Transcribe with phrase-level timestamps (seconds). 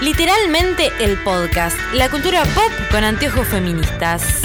[0.00, 4.40] Literalmente el podcast, la cultura pop con anteojos feministas.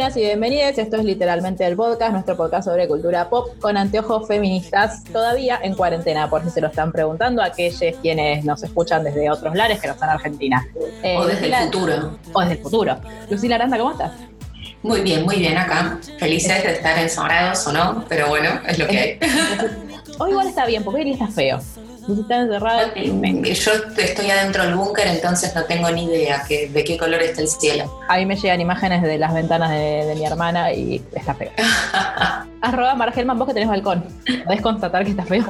[0.00, 0.78] Buenas y bienvenidos.
[0.78, 5.74] Esto es literalmente el podcast, nuestro podcast sobre cultura pop con anteojos feministas, todavía en
[5.74, 9.78] cuarentena, por si se lo están preguntando a aquellos quienes nos escuchan desde otros lares
[9.78, 10.66] que no están en Argentina.
[11.02, 12.18] Eh, O desde el futuro.
[12.32, 12.96] O desde el futuro.
[13.28, 14.12] Lucila Aranda, ¿cómo estás?
[14.82, 15.98] Muy bien, muy bien acá.
[16.18, 19.18] Felices de estar encerrados o no, pero bueno, es lo que hay.
[20.18, 21.60] Hoy igual está bien, porque hoy está feo.
[22.06, 26.96] Si encerrados, Yo estoy adentro del búnker, entonces no tengo ni idea que- de qué
[26.96, 28.00] color está el cielo.
[28.08, 31.50] a mí me llegan imágenes de las ventanas de, de mi hermana y está feo.
[32.62, 34.04] Arroba Margelman, vos que tenés balcón.
[34.44, 35.44] ¿Podés constatar que está feo?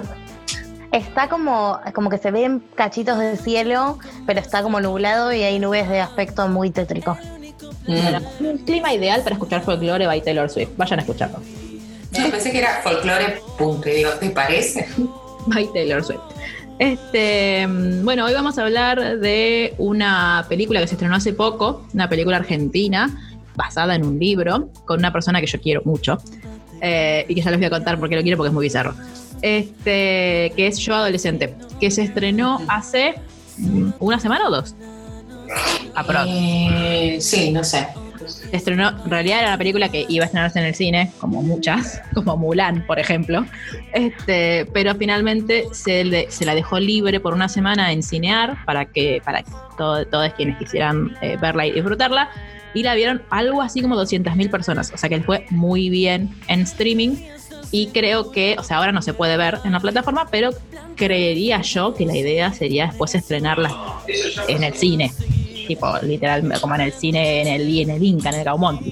[0.92, 5.58] Está como, como que se ven cachitos de cielo, pero está como nublado y hay
[5.60, 7.16] nubes de aspecto muy tétrico.
[7.86, 8.44] Mm.
[8.44, 10.70] Un clima ideal para escuchar folclore by Taylor Swift.
[10.76, 11.38] Vayan a escucharlo.
[12.12, 13.88] Yo pensé que era folclore, punto.
[13.88, 14.88] Y digo, ¿te parece?
[15.46, 16.20] By Taylor Swift.
[16.78, 21.86] Este, mm, bueno, hoy vamos a hablar de una película que se estrenó hace poco,
[21.92, 26.18] una película argentina basada en un libro con una persona que yo quiero mucho
[26.80, 28.64] eh, y que ya les voy a contar por qué lo quiero porque es muy
[28.64, 28.94] bizarro.
[29.42, 33.14] Este, que es Yo Adolescente, que se estrenó hace
[33.58, 34.74] mm, una semana o dos.
[35.94, 36.26] Aprox.
[36.28, 37.88] Eh, sí, no sé.
[38.52, 42.02] Estrenó, en realidad era una película que iba a estrenarse en el cine, como muchas,
[42.14, 43.44] como Mulan, por ejemplo.
[43.92, 49.44] Este, pero finalmente se, la dejó libre por una semana en Cinear para que, para
[49.76, 52.30] todo- todos quienes quisieran eh, verla y disfrutarla.
[52.74, 54.92] Y la vieron algo así como 200.000 personas.
[54.94, 57.16] O sea que fue muy bien en streaming.
[57.72, 60.50] Y creo que, o sea, ahora no se puede ver en la plataforma, pero
[60.96, 63.70] creería yo que la idea sería después estrenarla
[64.48, 65.12] en el cine.
[65.70, 68.82] Tipo, literal, como en el cine, en el, en el Inca, en el Gaumont.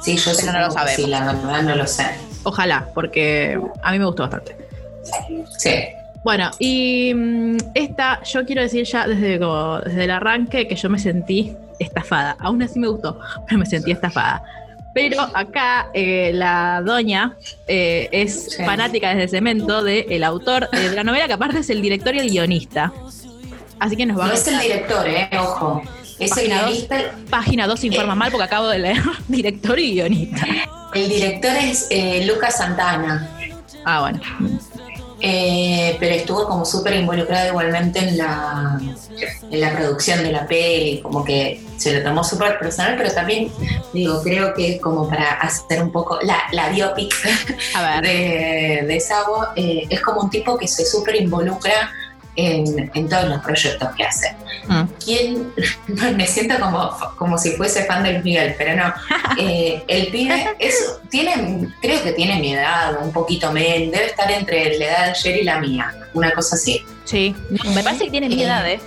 [0.00, 0.94] Sí, yo Pero no lo sabemos.
[0.94, 2.06] Sí, la verdad no lo sé.
[2.44, 4.56] Ojalá, porque a mí me gustó bastante.
[5.58, 5.70] Sí.
[6.22, 10.88] Bueno, y mm, esta, yo quiero decir ya desde, como- desde el arranque que yo
[10.88, 12.36] me sentí estafada.
[12.38, 14.44] Aún así me gustó, pero me sentí estafada.
[14.94, 17.34] Pero acá eh, la doña
[17.66, 21.82] eh, es fanática desde Cemento del autor eh, de la novela, que aparte es el
[21.82, 22.92] director y el guionista.
[23.80, 25.28] Así que nos va No es el director, ¿eh?
[25.38, 25.82] Ojo.
[26.18, 26.66] Es el Página dos.
[26.70, 26.96] guionista.
[27.30, 30.46] Página 2 informa mal porque acabo de leer director y guionista.
[30.94, 33.30] El director es eh, Lucas Santana.
[33.84, 34.20] Ah, bueno.
[35.20, 38.80] Eh, pero estuvo como súper involucrado igualmente en la,
[39.50, 43.50] en la producción de la peli, como que se lo tomó súper personal, pero también,
[43.92, 47.12] digo, creo que es como para hacer un poco la, la biopic
[47.74, 48.04] A ver.
[48.04, 51.90] de, de Sabo, eh, es como un tipo que se súper involucra
[52.40, 54.34] en, en todos los proyectos que hace.
[54.68, 54.82] Mm.
[55.04, 55.52] ¿Quién?
[56.16, 58.92] Me siento como, como si fuese fan de Luis Miguel, pero no.
[59.40, 64.28] Eh, el pibe es, tiene, creo que tiene mi edad, un poquito menos, debe estar
[64.32, 66.84] entre la edad de ayer y la mía, una cosa así.
[67.04, 67.36] Sí,
[67.72, 68.46] me parece que tiene mi Eh.
[68.46, 68.80] edad, ¿eh?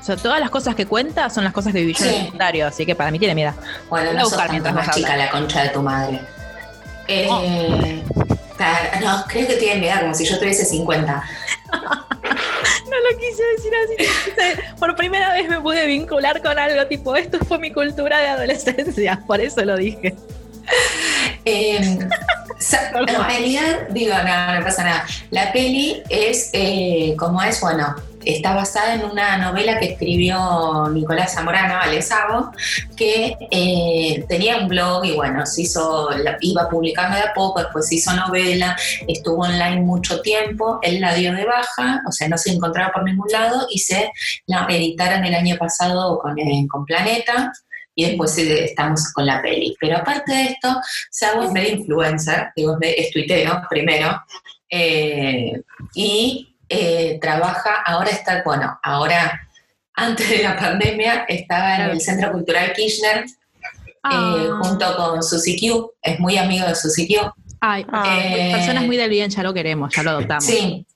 [0.00, 2.20] O sea, todas las cosas que cuenta son las cosas que viví yo en el
[2.24, 3.54] secundario, así que para mí tiene mi edad.
[3.90, 6.20] Bueno, no sos tanto más chica la concha de tu madre.
[7.06, 8.02] Eh,
[8.56, 11.22] ta- no, creo que tiene mi edad, como si yo tuviese 50.
[13.10, 14.60] Lo quise decir así.
[14.78, 19.22] Por primera vez me pude vincular con algo tipo, esto fue mi cultura de adolescencia,
[19.26, 20.14] por eso lo dije.
[21.46, 25.06] Eh, en realidad, digo, no, no pasa nada.
[25.30, 31.34] La peli es, eh, como es, bueno, está basada en una novela que escribió Nicolás
[31.34, 32.52] Zamorano, Alesabo,
[32.96, 36.10] que eh, tenía un blog y bueno, se hizo,
[36.40, 38.76] iba publicando de a poco, después se hizo novela,
[39.08, 43.04] estuvo online mucho tiempo, él la dio de baja, o sea, no se encontraba por
[43.04, 44.10] ningún lado y se
[44.46, 47.52] la editaron el año pasado con, eh, con Planeta
[47.94, 49.76] y después estamos con la peli.
[49.80, 54.22] Pero aparte de esto, Sabo es medio influencer, digo, es tuitero primero,
[54.70, 55.60] eh,
[55.94, 59.38] y eh, trabaja, ahora está, bueno, ahora
[59.94, 63.26] antes de la pandemia estaba en el Centro Cultural Kirchner
[64.02, 64.34] Ah.
[64.38, 67.20] eh, junto con Susi Q, es muy amigo de Susi Q.
[67.60, 70.44] Ay, Eh, personas muy del bien, ya lo queremos, ya lo adoptamos.
[70.44, 70.86] Sí,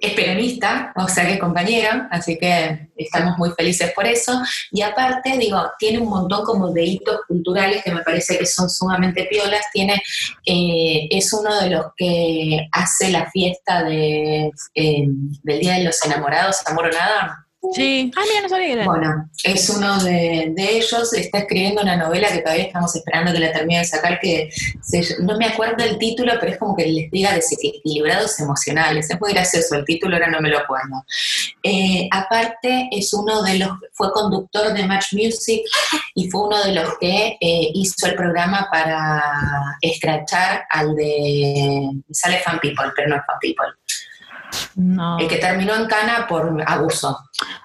[0.00, 4.40] es peronista, o sea que es compañero, así que estamos muy felices por eso.
[4.70, 8.70] Y aparte, digo, tiene un montón como de hitos culturales que me parece que son
[8.70, 9.66] sumamente piolas.
[9.72, 10.00] Tiene,
[10.46, 15.04] eh, es uno de los que hace la fiesta de, eh,
[15.42, 17.46] del Día de los Enamorados, Amor Nada.
[17.74, 18.10] Sí.
[18.16, 18.84] Ah, mira, no.
[18.90, 23.52] Bueno, es uno de, ellos, está escribiendo una novela que todavía estamos esperando que la
[23.52, 24.48] termine de sacar, que
[25.20, 29.10] no me acuerdo el título, pero es como que les diga desequilibrados emocionales.
[29.10, 31.04] Es muy gracioso el título, ahora no me lo acuerdo.
[31.62, 35.60] Eh, aparte, es uno de los, fue conductor de Match Music
[36.14, 39.22] y fue uno de los que eh, hizo el programa para
[39.82, 41.90] escrachar al de.
[42.10, 43.79] Sale Fan People, pero no es Fan People.
[44.76, 45.18] No.
[45.18, 47.18] El que terminó en cana por abuso.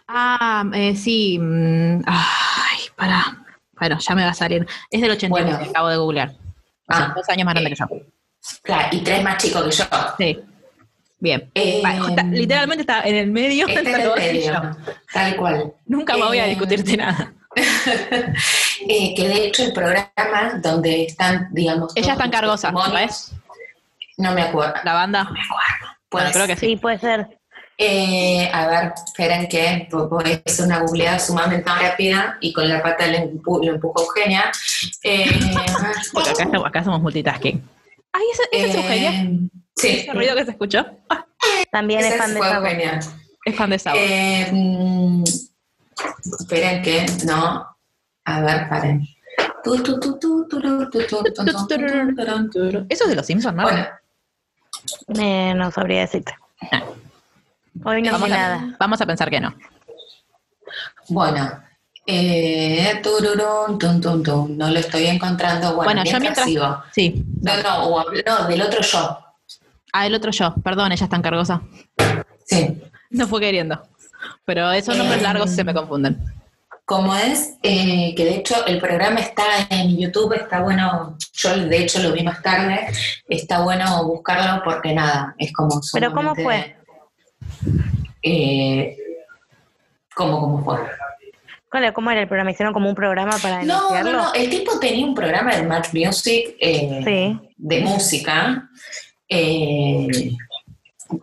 [0.07, 1.38] Ah, eh, sí.
[1.40, 3.38] mm, Ay, pará.
[3.80, 4.66] Bueno, ya me va a salir.
[4.90, 5.69] Es del 89, Bueno.
[5.72, 6.30] acabo de googlear.
[6.88, 7.86] O sea, Ah, dos años más grande que yo.
[8.63, 9.86] Claro, y tres más chicos que yo.
[10.18, 10.40] Sí.
[11.19, 11.50] Bien.
[11.56, 14.54] Eh, está- literalmente está en el medio Está en el medio,
[15.13, 15.74] tal cual.
[15.88, 17.34] Nunca me voy a Eh, discutirte nada.
[17.56, 21.94] Eh, que de hecho el programa donde están, digamos.
[21.96, 23.31] Ella está en Cargosa, ¿no es?
[24.18, 24.74] No me acuerdo.
[24.84, 25.30] La banda.
[26.16, 26.68] Bueno, creo que sí.
[26.68, 26.76] sí.
[26.78, 27.28] puede ser.
[28.54, 33.06] A ver, esperen que voy a hacer una googleada sumamente rápida y con la pata
[33.08, 34.52] le, empu empujo Eugenia.
[36.66, 37.62] Acá, somos multitasking.
[38.14, 39.50] Ay, ¿esa, esa es Eugenia?
[39.76, 39.88] Sí.
[39.88, 40.86] ¿Ese ruido que se escuchó?
[41.72, 42.66] También es fan, es, es de Sabo.
[43.46, 44.00] Es fan de Sabo.
[46.40, 47.68] Esperen que, no.
[48.26, 49.06] A ver, paren.
[52.90, 53.64] Eso es de los Simpsons, ¿no?
[53.64, 53.86] Bueno,
[55.18, 56.34] eh, no sabría decirte.
[57.84, 58.76] Hoy no sé vamos, nada.
[58.80, 59.54] vamos a pensar que no.
[61.10, 61.62] bueno.
[62.08, 64.56] Eh, tururún, tum, tum, tum.
[64.58, 65.76] No lo estoy encontrando.
[65.76, 66.84] Bueno, Bueno, yo mientras sigo.
[66.92, 67.26] Sí.
[67.42, 69.20] No, no, o- no, del otro yo.
[69.92, 70.54] Ah, el otro yo.
[70.64, 71.62] Perdón, ella está en cargosa.
[72.46, 72.81] Sí.
[73.12, 73.81] No fue queriendo.
[74.44, 76.18] Pero esos nombres Eh, largos se me confunden.
[76.86, 81.78] Como es, eh, que de hecho el programa está en YouTube, está bueno, yo de
[81.80, 82.86] hecho lo vi más tarde,
[83.28, 86.76] está bueno buscarlo porque nada, es como ¿Pero cómo sumamente,
[88.22, 88.98] Eh,
[90.16, 90.78] ¿Cómo, cómo fue?
[91.72, 92.52] ¿Cuál- ¿Cómo era el programa?
[92.52, 95.90] ¿Hicieron como un programa para No, no, no, el tipo tenía un programa de Match
[95.94, 97.50] Music eh, Sí.
[97.58, 98.70] de música,
[99.28, 100.08] eh,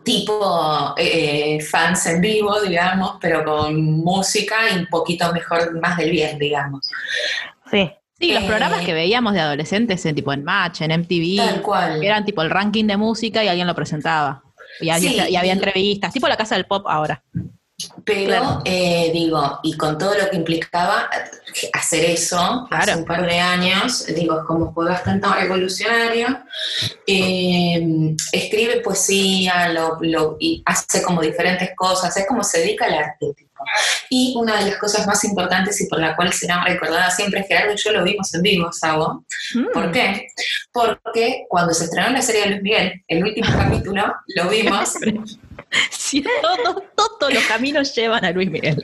[0.03, 6.11] tipo eh, fans en vivo, digamos, pero con música y un poquito mejor, más del
[6.11, 6.87] bien, digamos.
[7.71, 7.91] Sí.
[8.19, 11.61] Sí, los Eh, programas que veíamos de adolescentes, en, tipo en Match, en MTV, Tal
[11.61, 11.99] cual.
[11.99, 14.43] que eran tipo el ranking de música y alguien lo presentaba.
[14.79, 15.17] Y Sí.
[15.29, 17.21] y había entrevistas, tipo la casa del pop ahora.
[18.05, 18.61] Pero, Claro.
[18.65, 23.39] eh, digo, y con todo lo que implicaba eh, hacer eso hace un par de
[23.39, 26.27] años, digo, es como fue bastante revolucionario.
[27.07, 32.93] Eh, escribe poesía lo, lo- y hace como diferentes cosas, es como se dedica al
[32.95, 33.27] arte.
[33.37, 33.51] tipo.
[34.09, 37.73] Y una de las cosas más importantes y por la cual será recordada siempre, Gerardo
[37.73, 39.23] y yo lo vimos en vivo, Sabo.
[39.55, 39.67] Mm.
[39.73, 40.27] ¿Por qué?
[40.73, 44.95] Porque cuando se estrenó la serie de Luis Miguel, el último capítulo, lo vimos
[45.89, 48.83] Sí, todos, todos los caminos llevan a Luis Miguel.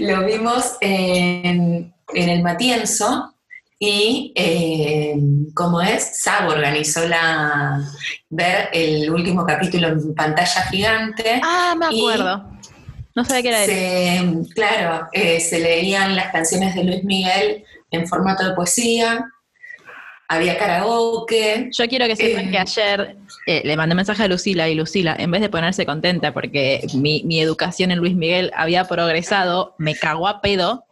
[0.00, 3.36] Lo vimos en, en el Matienzo
[3.78, 5.14] y, eh,
[5.54, 7.82] como es, Sabo organizó la,
[8.30, 11.40] ver el último capítulo en pantalla gigante.
[11.44, 12.50] Ah, me acuerdo.
[13.14, 14.46] No sabía que era él.
[14.46, 19.26] Se, claro, eh, se leían las canciones de Luis Miguel en formato de poesía,
[20.28, 21.68] había karaoke.
[21.72, 22.50] Yo quiero que sepan Eh.
[22.50, 26.32] que ayer eh, le mandé mensaje a Lucila y Lucila, en vez de ponerse contenta
[26.32, 30.84] porque mi, mi educación en Luis Miguel había progresado, me cagó a pedo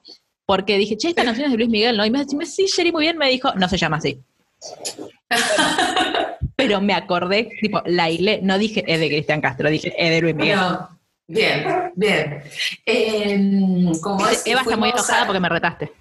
[0.47, 2.05] porque dije, che, esta canción es de Luis Miguel, ¿no?
[2.07, 4.21] Y me dice, sí, Sherry, muy bien, me dijo, no se llama así.
[6.57, 10.21] Pero me acordé, tipo, la hilé, no dije es de Cristian Castro, dije es de
[10.21, 10.57] Luis Miguel.
[10.57, 10.89] No,
[11.27, 11.65] bien,
[11.97, 12.43] bien.
[12.87, 15.93] Eh, como es, Eva está muy enojada a- porque me retaste.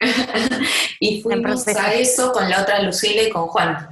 [1.04, 3.88] Y fuimos a eso con la otra Lucila y con Juan.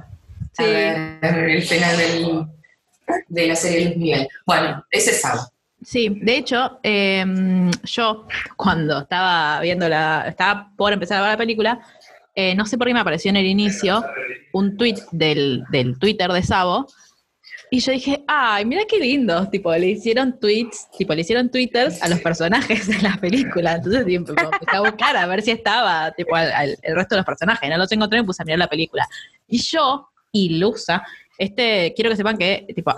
[0.53, 0.63] Sí.
[0.63, 2.45] A ver el final del-
[3.27, 4.27] de la serie Luis Miguel.
[4.45, 5.41] Bueno, ese es Sabo.
[5.83, 7.25] Sí, de hecho, eh,
[7.83, 11.81] yo cuando estaba viendo la, estaba por empezar a ver la película,
[12.33, 14.05] eh, no sé por qué me apareció en el inicio
[14.53, 16.87] un tweet del, del Twitter de Sabo,
[17.73, 22.03] y yo dije, ay, mira qué lindo, tipo, le hicieron tweets, tipo, le hicieron twitters
[22.03, 26.11] a los personajes de la película, entonces tipo, empecé a buscar a ver si estaba,
[26.11, 28.45] tipo, al- al- el resto de los personajes, no los encontré y me puse a
[28.45, 29.07] mirar la película.
[29.47, 31.01] Y yo, ilusa,
[31.37, 32.91] este, quiero que sepan que, tipo,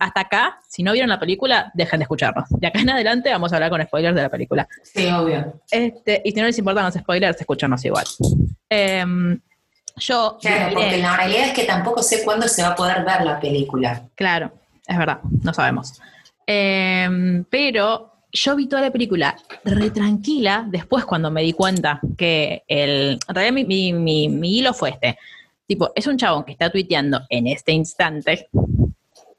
[0.00, 2.44] hasta acá, si no vieron la película, dejen de escucharnos.
[2.50, 4.68] De acá en adelante vamos a hablar con spoilers de la película.
[4.82, 5.62] Sí, obvio.
[5.70, 8.04] Este, y si no les importan los spoilers, escucharnos igual.
[8.68, 9.40] Em,
[9.98, 13.22] yo, Claro, porque la realidad es que tampoco sé cuándo se va a poder ver
[13.24, 14.02] la película.
[14.14, 14.52] claro,
[14.86, 16.00] es verdad, no sabemos.
[16.46, 22.62] Em, pero yo vi toda la película re tranquila después cuando me di cuenta que
[22.68, 23.18] el.
[23.28, 25.18] En realidad, mi, mi- mi- mi hilo fue este.
[25.66, 28.48] Tipo, es un chabón que está tuiteando en este instante.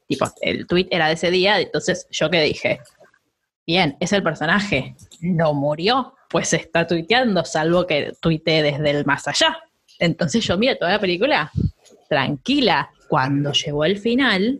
[0.06, 2.80] Tipo, el tweet era de ese día, entonces yo que dije,
[3.66, 9.26] bien, es el personaje, no murió, pues está tuiteando, salvo que tuitee desde el más
[9.28, 9.58] allá.
[9.98, 11.50] Entonces yo miro toda la película
[12.08, 12.90] tranquila.
[13.08, 14.58] Cuando llegó el final,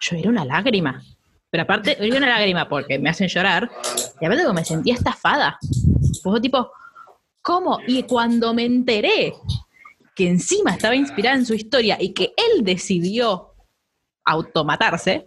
[0.00, 1.02] yo era una lágrima.
[1.50, 3.70] Pero aparte, dio una lágrima porque me hacen llorar.
[4.20, 5.58] Y aparte como me sentía estafada.
[6.22, 6.70] Fue tipo,
[7.40, 7.78] ¿cómo?
[7.86, 9.34] Y cuando me enteré
[10.14, 13.54] que encima estaba inspirada en su historia y que él decidió
[14.24, 15.26] automatarse,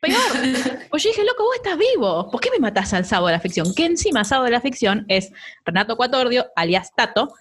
[0.00, 0.16] peor.
[0.90, 2.30] Pues yo dije, loco, vos estás vivo.
[2.30, 3.74] ¿Por qué me matás al sábado de la ficción?
[3.74, 5.30] Que encima sábado de la ficción es
[5.64, 7.34] Renato Cuatordio, alias Tato,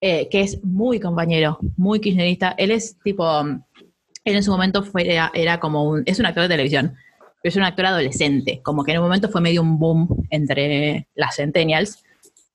[0.00, 2.54] eh, que es muy compañero, muy kirchnerista.
[2.56, 6.44] Él es tipo, él en su momento fue, era, era como un, es un actor
[6.44, 6.96] de televisión,
[7.42, 11.06] pero es un actor adolescente, como que en un momento fue medio un boom entre
[11.14, 12.02] las centennials,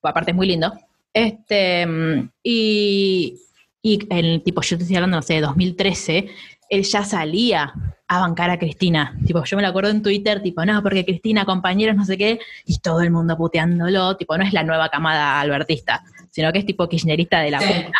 [0.01, 0.73] aparte es muy lindo.
[1.13, 1.87] Este,
[2.43, 3.39] y,
[3.81, 6.27] y el tipo, yo te estoy hablando, no sé, de 2013,
[6.69, 7.73] él ya salía
[8.07, 9.17] a bancar a Cristina.
[9.25, 12.39] Tipo, yo me lo acuerdo en Twitter, tipo, no, porque Cristina, compañeros, no sé qué,
[12.65, 16.03] y todo el mundo puteándolo, tipo, no es la nueva camada albertista,
[16.35, 17.91] sino que es tipo kirchnerista de la buena.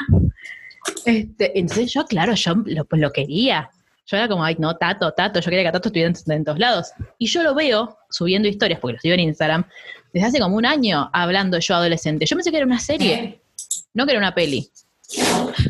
[1.05, 3.69] Este, entonces yo, claro, yo lo, pues lo quería.
[4.05, 6.59] Yo era como, ay, no, Tato, Tato, yo quería que Tato estuviera en, en todos
[6.59, 6.91] lados.
[7.17, 9.63] Y yo lo veo subiendo historias, porque lo sigo en Instagram,
[10.11, 12.25] desde hace como un año hablando yo adolescente.
[12.25, 13.39] Yo pensé que era una serie,
[13.93, 14.69] no que era una peli.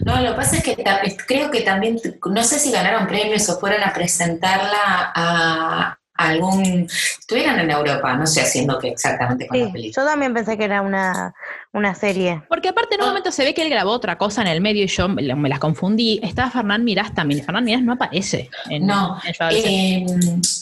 [0.04, 0.84] No, lo que pasa es que
[1.28, 6.88] creo que también, no sé si ganaron premios o fueron a presentarla a algún,
[7.20, 10.04] estuvieran en Europa, no sé haciendo qué exactamente con la Sí, película.
[10.06, 11.34] yo también pensé que era una,
[11.74, 12.42] una serie.
[12.48, 14.84] Porque aparte en un momento se ve que él grabó otra cosa en el medio
[14.84, 16.20] y yo me la, me la confundí.
[16.24, 17.44] Estaba Fernán Mirás también.
[17.44, 19.36] Fernán Mirás no aparece en, No, en.
[19.52, 20.06] Eh,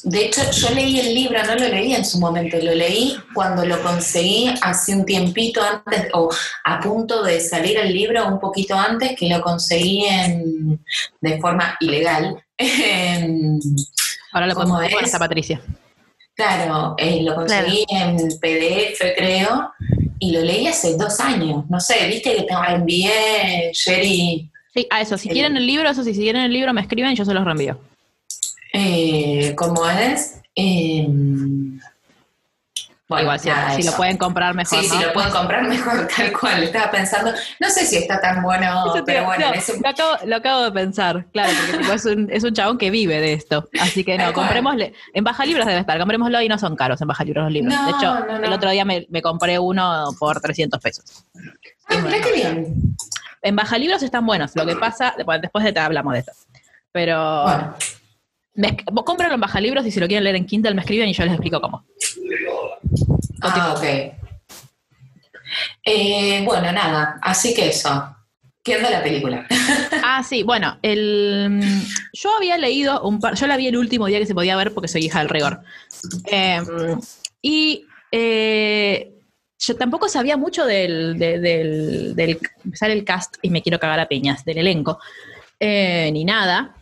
[0.03, 3.63] de hecho, yo leí el libro, no lo leí en su momento, lo leí cuando
[3.65, 6.29] lo conseguí hace un tiempito antes, o
[6.65, 10.83] a punto de salir el libro, un poquito antes, que lo conseguí en,
[11.21, 12.43] de forma ilegal.
[12.57, 13.59] En-
[14.33, 15.61] Ahora lo ¿cómo podemos ver hasta Patricia.
[16.35, 19.71] claro, eh, lo conseguí en PDF, creo,
[20.19, 21.63] y lo leí hace dos años.
[21.69, 25.17] No sé, viste que te envié, Sherry, Sí, a eso.
[25.19, 27.23] Si El- quieren el libro, eso sí, si quieren el libro me escriben y yo
[27.25, 27.77] se los reenvío.
[28.73, 30.41] eh, ¿cómo es?
[30.55, 31.07] Eh,
[33.09, 34.95] bueno, Igual, si, nada, si lo pueden comprar mejor, Sí, ¿no?
[34.97, 36.63] si lo pueden comprar mejor, tal cual.
[36.63, 40.35] Estaba pensando, no sé si está tan bueno, pero bueno, no, ese- lo, acabo, lo
[40.37, 43.69] acabo de pensar, claro, porque tipo, es, un, es un chabón que vive de esto.
[43.79, 44.45] Así que no, Tal cual.
[44.47, 44.93] comprémosle.
[45.13, 47.73] En Baja Libros debe estar, comprémoslo y no son caros en Baja Libros los libros.
[47.73, 51.25] No, de hecho, el otro día me, me compré uno por 300 pesos.
[51.89, 52.95] Ah, qué bien.
[53.41, 54.55] En Baja Libros están buenos.
[54.55, 56.31] Lo que pasa, bueno, después de te hablamos de esto.
[56.93, 57.75] Pero Bueno,
[58.55, 61.13] me vos en Baja Libros y si lo quieren leer en Kindle me escriben y
[61.13, 61.85] yo les explico cómo.
[63.43, 63.83] Ah, ok.
[65.85, 68.15] Eh, bueno, nada, así que eso.
[68.63, 69.45] ¿Qué onda la película?
[70.05, 71.59] Ah, sí, bueno, el,
[72.13, 74.73] yo había leído un par, yo la vi el último día que se podía ver
[74.73, 75.61] porque soy hija del rigor.
[76.31, 76.61] Eh,
[77.41, 79.13] y eh,
[79.59, 83.99] yo tampoco sabía mucho del, de- del, del empezar el cast y me quiero cagar
[83.99, 84.99] a piñas, del elenco,
[85.59, 86.75] eh, ni nada.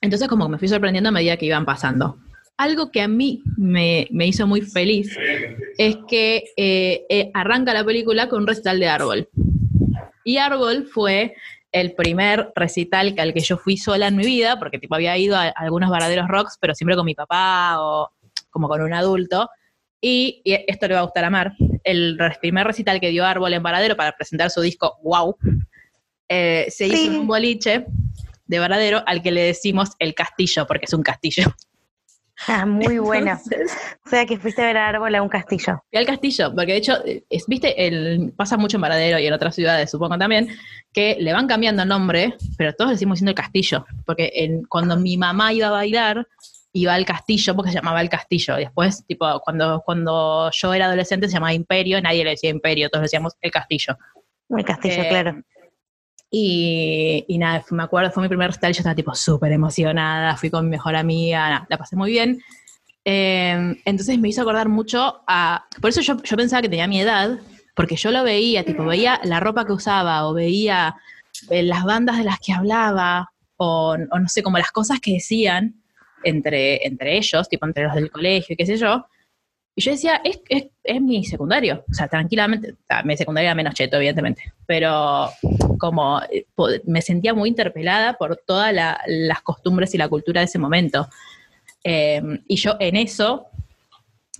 [0.00, 2.18] Entonces como que me fui sorprendiendo a medida que iban pasando.
[2.56, 5.16] Algo que a mí me, me hizo muy feliz
[5.78, 9.28] es que eh, eh, arranca la película con un recital de árbol.
[10.24, 11.34] Y Árbol fue
[11.72, 15.36] el primer recital al que yo fui sola en mi vida, porque tipo había ido
[15.36, 18.10] a, algunos baraderos rocks, pero siempre con mi papá o
[18.50, 19.48] como con un adulto.
[20.00, 21.52] Y, y esto le va a gustar a Mar.
[21.82, 25.36] El primer recital que dio Árbol en Varadero para presentar su disco Wow
[26.28, 27.06] eh, se hizo Sí.
[27.06, 27.86] en un boliche
[28.46, 31.44] de Varadero al que le decimos el castillo, porque es un castillo.
[32.48, 33.32] Ah, muy bueno.
[33.32, 33.72] Entonces,
[34.04, 35.82] O sea que fuiste a ver árbol a un castillo.
[35.90, 36.94] Fui al castillo, porque de hecho,
[37.30, 40.48] es, viste, el, pasa mucho en Varadero y en otras ciudades, supongo también,
[40.92, 43.84] que le van cambiando el nombre, pero todos le seguimos diciendo el castillo.
[44.04, 46.26] Porque en- cuando mi mamá iba a bailar,
[46.72, 48.58] iba al castillo porque se llamaba el castillo.
[48.58, 52.88] Y después, tipo, cuando, cuando yo era adolescente se llamaba Imperio, nadie le decía Imperio,
[52.88, 53.96] todos le decíamos el castillo.
[54.48, 55.42] El castillo, Eh, claro.
[56.34, 60.64] Y, nada, me acuerdo, fue mi primer recital yo estaba tipo súper emocionada, fui con
[60.64, 62.42] mi mejor amiga, la pasé muy bien.
[63.04, 65.66] Eh, entonces me hizo acordar mucho a...
[65.82, 67.38] Por eso yo, yo pensaba que tenía mi edad,
[67.74, 70.96] porque yo lo veía, tipo, veía la ropa que usaba o veía
[71.50, 75.12] eh, las bandas de las que hablaba o, o no sé, como las cosas que
[75.12, 75.82] decían
[76.24, 79.04] entre, entre ellos, tipo entre los del colegio y qué sé yo.
[79.74, 81.84] Y yo decía, es, es, es mi secundario.
[81.90, 84.52] O sea, tranquilamente, o sea, mi secundario era menos cheto, evidentemente.
[84.66, 85.30] Pero
[85.78, 86.44] como eh,
[86.84, 91.08] me sentía muy interpelada por todas la- las costumbres y la cultura de ese momento.
[91.84, 93.46] Eh, y yo en eso,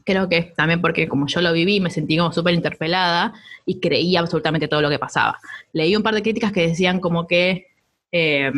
[0.04, 3.32] creo que también porque como yo lo viví, me sentí como súper interpelada
[3.64, 5.38] y creía absolutamente todo lo que pasaba.
[5.72, 7.68] Leí un par de críticas que decían como que...
[8.12, 8.52] eh,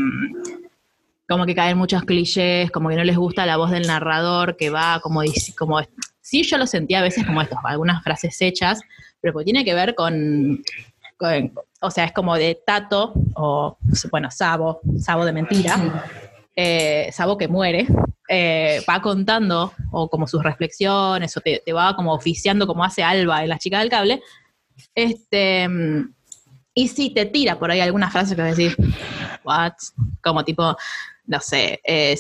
[1.27, 4.69] como que caen muchos clichés, como que no les gusta la voz del narrador que
[4.69, 5.23] va como,
[5.57, 5.81] como
[6.25, 8.81] sí yo lo sentía a veces como esto, algunas frases hechas,
[9.21, 10.63] pero pues tiene que ver con,
[11.19, 11.53] con-
[11.83, 13.77] o sea, es como de Tato, o
[14.11, 15.77] bueno, Sabo, Sabo de mentira,
[16.57, 17.87] eh, Sabo que muere,
[18.29, 23.03] eh, va contando o como sus reflexiones o te, te va como oficiando como hace
[23.03, 24.23] Alba en La chica del cable.
[24.95, 25.69] Este,
[26.73, 28.77] y sí, te tira por ahí alguna frase que vas a decir,
[29.45, 29.73] what?
[30.23, 30.75] Como tipo,
[31.27, 32.17] no sé, eh,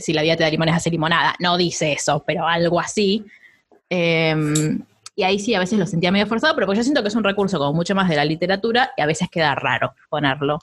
[0.00, 1.34] si la vida te da limones, hace limonada.
[1.38, 3.24] No dice eso, pero algo así.
[3.94, 4.80] Em,
[5.14, 7.14] y ahí sí, a veces lo sentía medio forzado, pero pues yo siento que es
[7.14, 10.58] un recurso como mucho más de la literatura y a veces queda raro ponerlo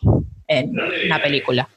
[0.48, 0.72] en
[1.06, 1.70] una película.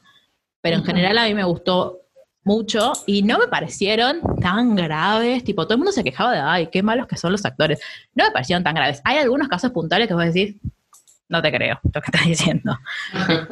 [0.61, 1.99] Pero en general a mí me gustó
[2.43, 5.43] mucho y no me parecieron tan graves.
[5.43, 7.79] Tipo, todo el mundo se quejaba de, ay, qué malos que son los actores.
[8.15, 8.99] No me parecieron tan graves.
[9.03, 10.55] Hay algunos casos puntuales que vos decís,
[11.29, 12.79] no te creo lo que estás diciendo.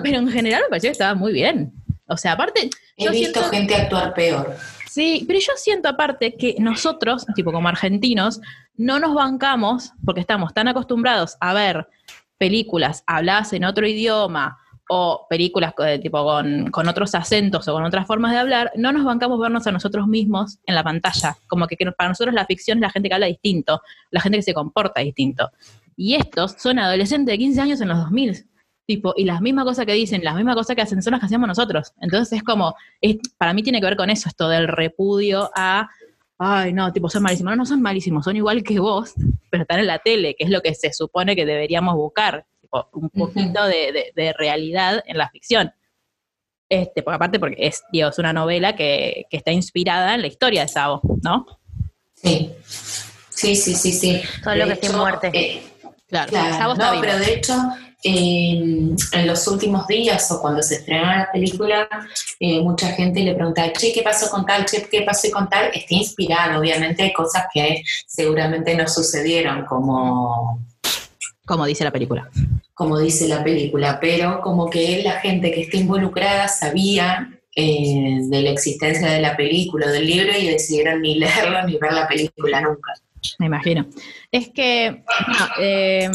[0.01, 1.71] Pero en general me pareció que estaba muy bien.
[2.07, 2.71] O sea, aparte.
[2.97, 4.55] He yo visto siento- gente actuar peor.
[4.91, 8.41] Sí, pero yo siento aparte que nosotros, tipo como argentinos,
[8.75, 11.87] no nos bancamos porque estamos tan acostumbrados a ver
[12.37, 14.57] películas habladas en otro idioma
[14.89, 18.91] o películas de tipo con, con otros acentos o con otras formas de hablar, no
[18.91, 21.37] nos bancamos vernos a nosotros mismos en la pantalla.
[21.47, 24.39] Como que, que para nosotros la ficción es la gente que habla distinto, la gente
[24.39, 25.51] que se comporta distinto.
[25.95, 28.45] Y estos son adolescentes de 15 años en los 2000.
[28.87, 31.27] Tipo, y las mismas cosas que dicen, las mismas cosas que hacen son las que
[31.27, 31.93] hacemos nosotros.
[32.01, 35.87] Entonces es como, es- para mí tiene que ver con eso, esto del repudio a,
[36.37, 37.51] ay, no, tipo, son malísimos.
[37.51, 39.13] No, no son malísimos, son igual que vos,
[39.49, 42.89] pero están en la tele, que es lo que se supone que deberíamos buscar, tipo,
[42.93, 45.71] un poquito de, de- de realidad en la ficción.
[46.67, 50.27] Este, porque aparte, porque es, digo, es una novela que, que está inspirada en la
[50.27, 51.45] historia de Sabo, ¿no?
[52.15, 52.51] Sí.
[53.29, 54.21] Sí, sí, sí, sí.
[54.43, 55.31] Solo De que sin muerte.
[55.33, 55.63] eh,
[56.07, 57.03] Claro, Claro, Sabo está no, vivo.
[57.03, 57.53] pero de hecho,
[58.03, 61.87] eh, en los últimos días o cuando se estrenó la película,
[62.39, 64.65] eh, mucha gente le preguntaba, che, ¿qué pasó con tal?
[64.65, 65.69] Che, ¿qué pasó con tal?
[65.73, 70.59] Está inspirado, obviamente hay cosas que seguramente no sucedieron como,
[71.45, 72.29] Como dice la película.
[72.73, 78.41] como dice la película, pero como que la gente que está involucrada sabía eh, de
[78.41, 82.07] la existencia de la película o del libro y decidieron ni leerlo ni ver la
[82.07, 82.93] película nunca.
[83.37, 83.85] Me imagino.
[84.31, 86.09] Es que no, eh,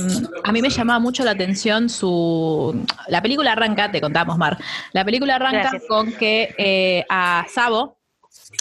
[0.44, 2.85] a mí me llamaba mucho la atención su...
[3.09, 4.59] La película arranca, te contamos, Mar,
[4.92, 5.85] la película arranca Gracias.
[5.88, 7.98] con que eh, a Sabo,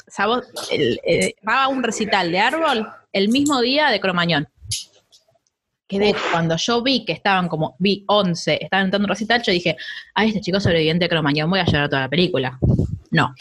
[0.07, 0.41] Sabo
[0.71, 4.47] el- eh, va a un recital de árbol el mismo día de Cromañón.
[5.87, 9.43] Que de hecho, cuando yo vi que estaban como, vi 11, estaban entrando un recital,
[9.43, 9.77] yo dije,
[10.15, 12.57] ay, este chico sobreviviente de Cromañón, voy a llorar toda la película.
[13.11, 13.33] No.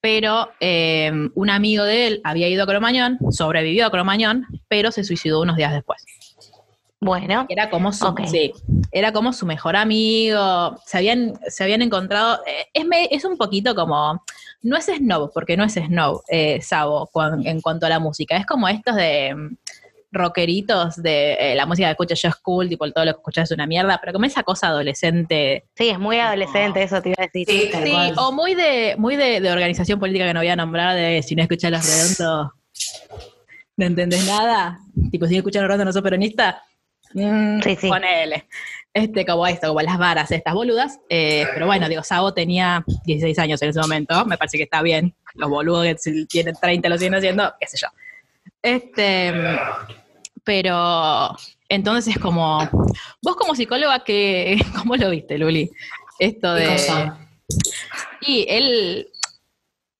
[0.00, 5.04] Pero eh, un amigo de él había ido a Cromañón, sobrevivió a Cromañón, pero se
[5.04, 6.04] suicidó unos días después.
[6.98, 8.52] Bueno, Era como su, sí,
[8.90, 12.66] era como su mejor amigo, se habían, se habían encontrado, eh,
[13.10, 14.22] es, un poquito como,
[14.62, 18.36] no es snob, porque no es snob, eh, Sabo, cuan- en cuanto a la música,
[18.38, 19.36] es como estos de
[20.16, 23.50] rockeritos de eh, la música que escucho yo es cool, tipo todo lo que escuchas
[23.50, 27.16] es una mierda, pero como esa cosa adolescente, sí, es muy adolescente, eso te iba
[27.18, 27.46] a decir.
[27.48, 30.94] Sí, sí, o muy de, muy de, de organización política que no voy a nombrar,
[30.96, 32.52] de si no escuchas los redondos,
[33.76, 34.78] no entendés nada,
[35.10, 36.62] tipo si no escuchas los redondos no sos peronista,
[37.14, 37.88] Mm, Sí, sí.
[37.88, 38.46] ponele.
[38.92, 40.98] Este, como esto, como las varas estas boludas.
[41.08, 44.82] eh, pero bueno, digo, Sabo tenía 16 años en ese momento, me parece que está
[44.82, 45.14] bien.
[45.34, 47.86] Los boludos que tienen 30 lo siguen haciendo, qué sé yo.
[48.60, 49.32] Este,
[50.46, 51.36] pero
[51.68, 52.60] entonces es como,
[53.20, 55.70] vos como psicóloga, que, ¿cómo lo viste, Luli?
[56.20, 56.68] Esto ¿Qué de...
[56.68, 57.18] cosa?
[58.20, 59.08] Y él,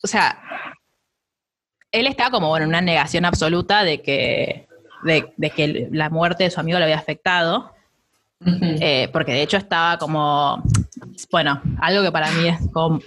[0.03, 0.41] o sea,
[1.91, 4.69] él está como bueno, en una negación absoluta de que,
[5.03, 7.73] de, de que la muerte de su amigo le había afectado,
[8.81, 10.63] eh, porque de hecho estaba como,
[11.33, 13.01] bueno, algo que para mí es como,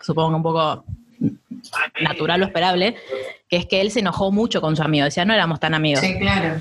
[0.00, 0.84] supongo un poco
[2.00, 2.94] natural o esperable,
[3.48, 6.04] que es que él se enojó mucho con su amigo, decía, no éramos tan amigos,
[6.04, 6.60] Sí, claro.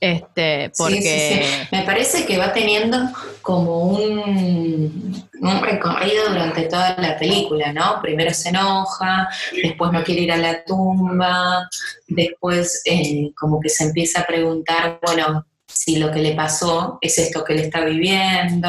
[0.00, 1.00] Este, porque...
[1.00, 1.68] Sí, sí, sí.
[1.72, 2.98] Me parece que va teniendo
[3.42, 8.00] como un, un recorrido durante toda la película, ¿no?
[8.00, 9.28] Primero se enoja,
[9.62, 11.68] después no quiere ir a la tumba,
[12.06, 17.18] después eh, como que se empieza a preguntar, bueno, si lo que le pasó es
[17.18, 18.68] esto que le está viviendo.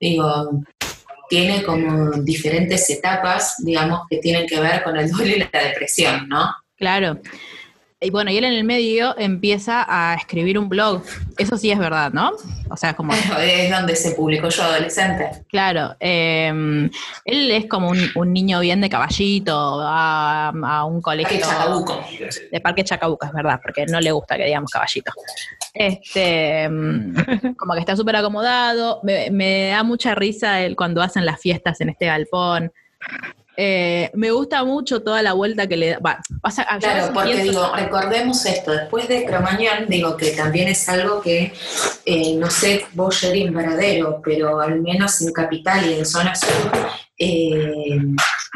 [0.00, 0.50] Digo,
[1.28, 6.28] tiene como diferentes etapas, digamos, que tienen que ver con el duelo y la depresión,
[6.28, 6.54] ¿no?
[6.76, 7.20] Claro.
[8.04, 11.04] Y bueno, y él en el medio empieza a escribir un blog.
[11.38, 12.32] Eso sí es verdad, ¿no?
[12.68, 15.30] O sea, como, Es donde se publicó yo adolescente.
[15.48, 16.48] claro, eh,
[17.24, 22.04] él es como un, un niño bien de caballito, a, a un colegio Chacabuco.
[22.50, 25.12] de Parque Chacabuca, es verdad, porque no le gusta que digamos caballito.
[25.72, 28.98] Este, mm, como que está súper acomodado.
[29.04, 32.72] Me, me da mucha risa él cuando hacen las fiestas en este galpón.
[33.56, 35.98] Eh, me gusta mucho toda la vuelta que le da.
[35.98, 40.88] va, pasa- Claro, porque pienso- digo, recordemos esto, después de Cromañón, digo que también es
[40.88, 41.52] algo que,
[42.06, 46.70] eh, no sé, Boyer y Varadero, pero al menos en Capital y en Zona Sur,
[47.18, 47.98] eh,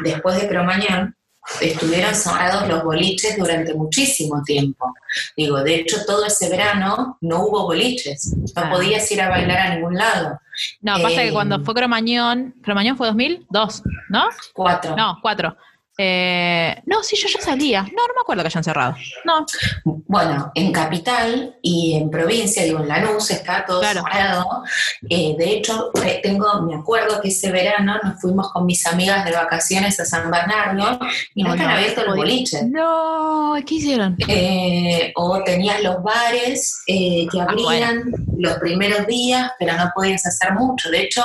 [0.03, 1.15] después de Cromañón,
[1.61, 4.93] estuvieron cerrados los boliches durante muchísimo tiempo.
[5.35, 8.69] Digo, de hecho, todo ese verano no hubo boliches, no Ah.
[8.71, 10.39] podías ir a bailar a ningún lado.
[10.81, 14.25] No, pasa que cuando fue Cromañón, Cromañón fue 2002, ¿no?
[14.53, 14.95] Cuatro.
[14.95, 15.55] No, cuatro.
[15.99, 17.81] Eh, no, sí, yo ya salía.
[17.81, 18.95] No, no me acuerdo que hayan cerrado.
[19.25, 19.45] No,
[19.83, 24.03] Bueno, en capital y en provincia, digo, en Lanús está todo Claro.
[24.03, 24.63] cerrado.
[25.09, 29.25] Eh, de hecho, eh, tengo, me acuerdo que ese verano nos fuimos con mis amigas
[29.25, 30.99] de vacaciones a San Bernardo
[31.33, 32.63] y no, No, están abiertos los boliches.
[32.67, 34.15] no, ¿qué hicieron?
[34.27, 40.53] Eh, o tenías los bares que Ah, abrían los primeros días, pero no podías hacer
[40.53, 40.89] mucho.
[40.91, 41.23] De hecho,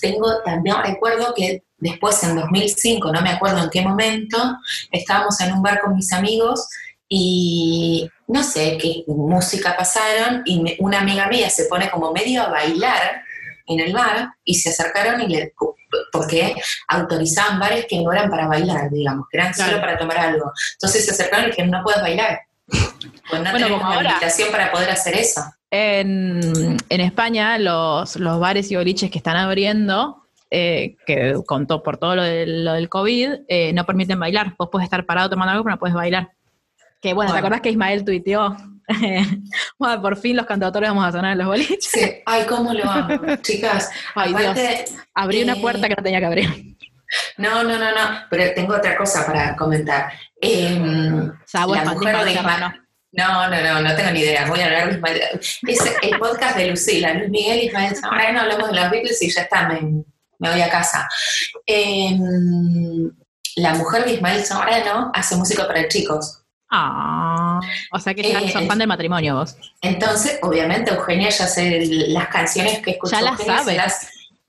[0.00, 4.36] tengo también recuerdo que después en 2005, no me acuerdo en qué momento,
[4.90, 6.68] estábamos en un bar con mis amigos
[7.08, 12.42] y no sé qué música pasaron y me- una amiga mía se pone como medio
[12.42, 13.22] a bailar
[13.66, 15.52] en el bar y se acercaron y le
[16.12, 16.54] porque
[16.88, 19.70] autorizaban bares que no eran para bailar, digamos, que eran Claro.
[19.72, 20.52] solo para tomar algo.
[20.74, 22.40] Entonces se acercaron y dijeron, no puedes bailar.
[22.66, 22.82] Pues
[23.42, 24.10] no Bueno, tenemos como ahora.
[24.10, 25.42] invitación para poder hacer eso.
[25.70, 31.98] En, en España, los, los bares y boliches que están abriendo, eh, que contó por
[31.98, 34.54] todo lo del, lo del COVID, eh, no permiten bailar.
[34.58, 36.30] Vos puedes estar parado tomando algo, pero no puedes bailar.
[37.00, 38.56] Que bueno, ¿te acordás que Ismael tuiteó?
[39.78, 41.84] bueno, por fin los cantautores vamos a sonar en los boliches.
[41.84, 42.22] Sí.
[42.26, 43.90] Ay, cómo lo amo, chicas.
[44.14, 44.58] Ay, Dios.
[45.14, 46.76] Abrí una Eh, puerta que no tenía que abrir.
[47.36, 50.10] no, no, no, no, pero tengo otra cosa para comentar.
[50.40, 52.82] Vos la mujer de el Ismael.
[53.12, 54.46] No, no, no, no tengo ni idea.
[54.46, 55.20] Voy a hablar de Ismael.
[55.66, 59.30] Es el podcast de Lucila, Luis Miguel y Ismael Zamorano, hablamos de los Beatles y
[59.30, 60.04] ya está, me,
[60.38, 61.08] me voy a casa.
[61.66, 62.16] Eh,
[63.56, 66.42] la mujer de Ismael Zamorano hace música para chicos.
[66.70, 67.60] Ah,
[67.92, 69.56] o sea que ya Eh, sos fan del matrimonio vos.
[69.80, 73.64] Entonces, obviamente, Eugenia ya sé las canciones que escuchó Ya las Eugenia, sabe.
[73.72, 74.08] son las,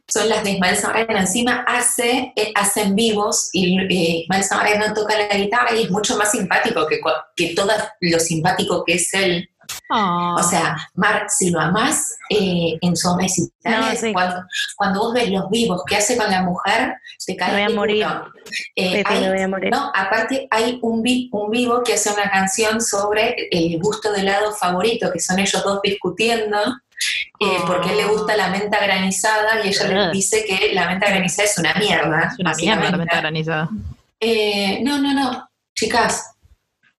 [0.10, 1.18] son las de Ismael Zamorano.
[1.18, 5.92] Encima hace, eh, hace en vivos y eh, Ismael Zamorano toca la guitarra y es
[5.92, 7.00] mucho más simpático que,
[7.38, 7.72] que todo
[8.02, 9.50] lo simpático que es él.
[9.90, 10.36] Ah.
[10.38, 14.14] O sea, Mar, si lo amás eh, en sus recitales, No, sí.
[14.14, 14.44] cuando,
[14.78, 16.94] cuando vos ves los vivos que hace con la mujer,
[17.26, 18.06] te cae voy a morir.
[18.76, 19.72] Eh, hay- voy a morir.
[19.72, 24.22] no, aparte hay un, vi- un vivo que hace una canción sobre el gusto de
[24.22, 26.58] helado favorito, que son ellos dos discutiendo,
[27.40, 27.64] eh, Ah.
[27.66, 29.88] porque a él le gusta la menta granizada y ella Ah.
[30.08, 32.30] le dice que la menta granizada es una mierda.
[32.34, 32.98] es una mierda la básicamente.
[32.98, 33.70] meta granizada.
[34.20, 36.34] Eh, no, no, no, chicas.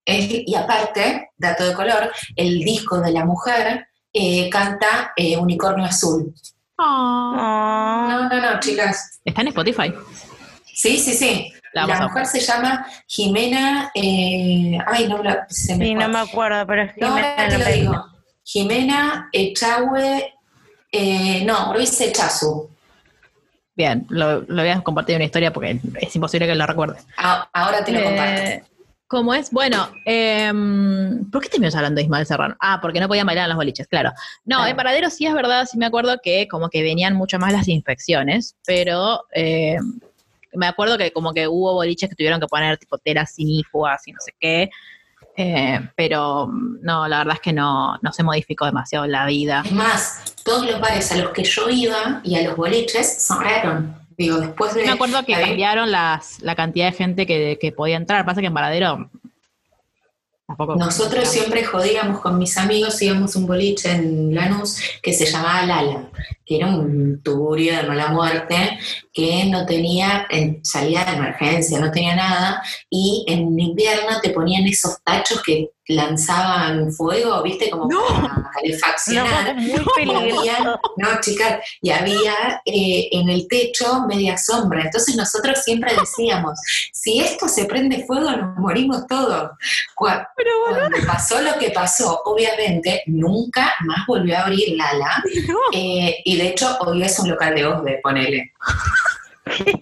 [0.04, 5.84] Es- y aparte, dato de color, el disco de la mujer eh, canta eh, Unicornio
[5.84, 6.34] Azul.
[6.78, 8.06] Ah.
[8.10, 9.20] No, no, no, chicas.
[9.24, 9.92] Está en Spotify.
[10.74, 11.52] Sí, sí, sí.
[11.72, 13.92] La mujer se llama Jimena.
[13.94, 17.64] eh, ay, no, la- se me Sí, no me acuerdo, pero es No, te lo
[17.66, 18.04] digo.
[18.42, 20.32] Jimena Echagüe.
[20.90, 22.68] eh, no, Ruiz Echazu.
[23.76, 26.98] Bien, lo, lo voy a compartir una historia porque es imposible que lo recuerde.
[27.16, 28.66] A- ahora te lo comparto.
[29.10, 29.50] Eh, ¿Cómo es?
[29.50, 32.56] Bueno, em, ¿por qué terminamos hablando de Ismael Serrano?
[32.60, 34.10] Ah, porque no podía bailar en los boliches, claro.
[34.44, 34.70] No, Claro.
[34.70, 37.66] en Paradero sí es verdad, sí me acuerdo que como que venían mucho más las
[37.68, 39.78] inspecciones, pero eh,
[40.54, 44.12] me acuerdo que como que hubo boliches que tuvieron que poner tipo telas sinífugas y
[44.12, 44.70] no sé qué,
[45.36, 49.62] eh, pero mm, no, la verdad es que no, no se modificó demasiado la vida.
[49.64, 53.99] Es más, todos los bares a los que yo iba y a los boliches cerraron.
[54.20, 54.84] Digo, después de.
[54.84, 58.48] Me acuerdo que cambiaron las, la cantidad de gente que, que podía entrar, pasa que
[58.48, 59.08] en Paradero
[60.46, 60.76] tampoco...
[60.76, 66.10] Nosotros siempre jodíamos con mis amigos, íbamos un boliche en Lanús que se llamaba Lala,
[66.50, 68.76] que era un tuburio de mala muerte,
[69.12, 72.60] que no tenía en- salida de emergencia, no tenía nada,
[72.90, 79.56] y en invierno te ponían esos tachos que lanzaban fuego, viste, como para No, calefaccionar.
[79.56, 80.58] muy Y había,
[80.96, 84.82] no, chicas, y había eh, en el techo media sombra.
[84.82, 86.58] Entonces nosotros siempre decíamos,
[86.92, 89.50] si esto se prende fuego, nos morimos todos.
[89.96, 90.28] Cua-
[90.68, 95.22] Cuando pasó lo que pasó, obviamente, nunca más volvió a abrir Lala.
[95.74, 98.52] eh, y de hecho, hoy es un local de Osde, ponele.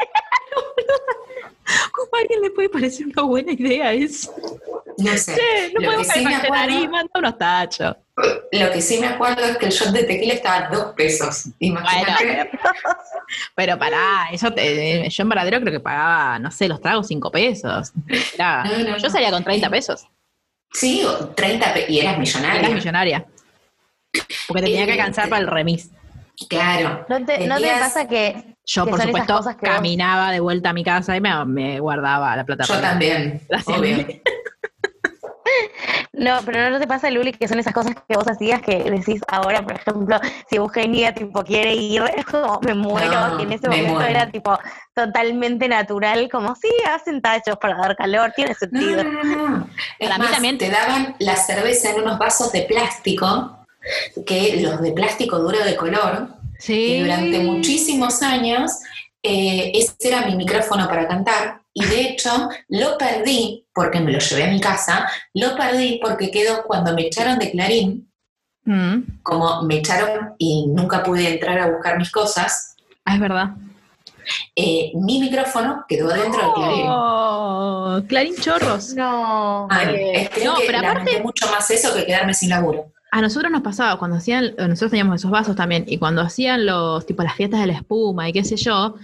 [1.93, 4.35] ¿Cómo a alguien le puede parecer una buena idea eso?
[4.99, 5.71] No sé.
[5.75, 7.97] No Lo podemos que sí acuerdo- y manda unos tachos.
[8.53, 11.45] Lo que sí me acuerdo es que el shot de tequila estaba a dos pesos.
[11.61, 12.25] Imagínate.
[12.25, 12.51] Bueno,
[13.55, 17.31] Pero pará, eso te- yo en Varadero creo que pagaba, no sé, los tragos cinco
[17.31, 17.93] pesos.
[18.35, 20.07] Era- No, no, yo salía con 30 pesos.
[20.73, 22.59] Sí, o 30 pe- y eras millonaria.
[22.61, 23.27] Eras millonaria.
[24.49, 25.91] Porque te tenía que Eh, alcanzar para el remis.
[26.49, 27.05] Claro.
[27.09, 30.41] ¿No te, ¿No te pasa que, Yo, que por supuesto, cosas que vos- caminaba de
[30.41, 32.65] vuelta a mi casa y me, me guardaba la plata.
[32.65, 34.07] Yo para- también, obvio.
[36.13, 39.21] No, pero no te pasa, Luli, que son esas cosas que vos hacías que decís
[39.29, 40.19] ahora, por ejemplo,
[40.51, 43.95] si Eugenia tipo quiere ir, es como me muero, No, y en ese me momento
[43.95, 44.11] muero.
[44.11, 44.59] era tipo
[44.95, 49.05] totalmente natural, como sí, hacen tachos para dar calor, tiene sentido.
[49.05, 49.69] no, no, no.
[49.99, 53.58] Es Para mí también- te daban la cerveza en unos vasos de plástico,
[54.27, 56.73] que los de plástico duro de color, Sí.
[56.75, 58.73] y durante muchísimos años
[59.23, 64.19] eh, ese era mi micrófono para cantar y de hecho lo perdí porque me lo
[64.19, 68.05] llevé a mi casa, lo perdí porque quedó cuando me echaron de Clarín,
[68.65, 69.21] Mm.
[69.23, 73.51] como me echaron y nunca pude entrar a buscar mis cosas, Ah, es verdad.
[74.55, 76.87] eh, mi micrófono quedó dentro del Clarín.
[76.89, 78.95] Oh, Clarín Chorros.
[78.95, 79.67] No.
[79.71, 82.93] Ay, Eh, es- creo no, que pero aparte- mucho más eso que quedarme sin laburo.
[83.11, 87.07] A nosotros nos pasaba, cuando hacían, nosotros teníamos esos vasos también, y cuando hacían los,
[87.07, 88.97] tipo las fiestas de la espuma y qué sé yo,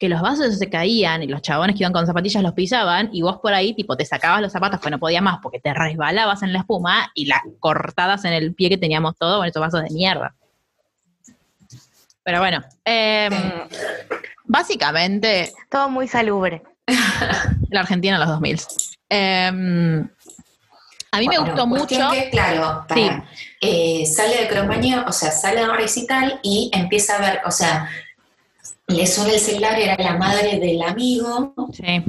[0.00, 3.20] que los vasos se caían y los chabones que iban con zapatillas los pisaban y
[3.20, 6.42] vos por ahí, tipo, te sacabas los zapatos que no podía más porque te resbalabas
[6.42, 9.82] en la espuma y las cortadas en el pie que teníamos todo con esos vasos
[9.82, 10.34] de mierda.
[12.22, 13.32] Pero bueno, em,
[14.44, 16.62] básicamente Todo muy salubre.
[17.70, 18.60] la Argentina en los 2000.
[19.10, 20.08] Em,
[21.12, 22.10] a mí me gustó mucho.
[22.10, 23.24] que, claro, para,
[23.60, 27.50] eh, sale de Cromañón, o sea, sale de un recital y empieza a ver, o
[27.50, 27.88] sea,
[28.86, 32.02] le suena el celular, era la madre del amigo, Sí.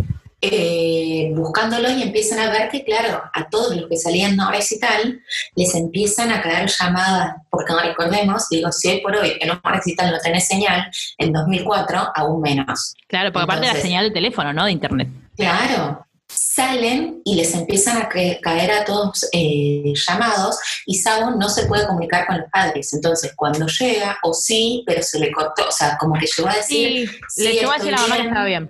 [0.44, 4.52] eh, buscándolo y empiezan a ver que, claro, a todos los que salían de un
[4.52, 5.22] recital
[5.56, 9.60] les empiezan a caer llamadas, porque no recordemos, digo, si hoy por hoy en un
[9.64, 12.96] recital no tenés señal, en 2004 aún menos.
[13.08, 14.66] Claro, porque aparte de la señal de teléfono, ¿no?
[14.66, 15.10] De internet.
[15.38, 21.48] Claro, salen y les empiezan a ca- caer a todos eh, llamados y Sabo no
[21.50, 22.94] se puede comunicar con los padres.
[22.94, 26.56] Entonces, cuando llega, o sí, pero se le cortó, o sea, como que llegó a
[26.56, 28.70] decir, Sí, sí, le llegó a decir a la mamá que estaba bien.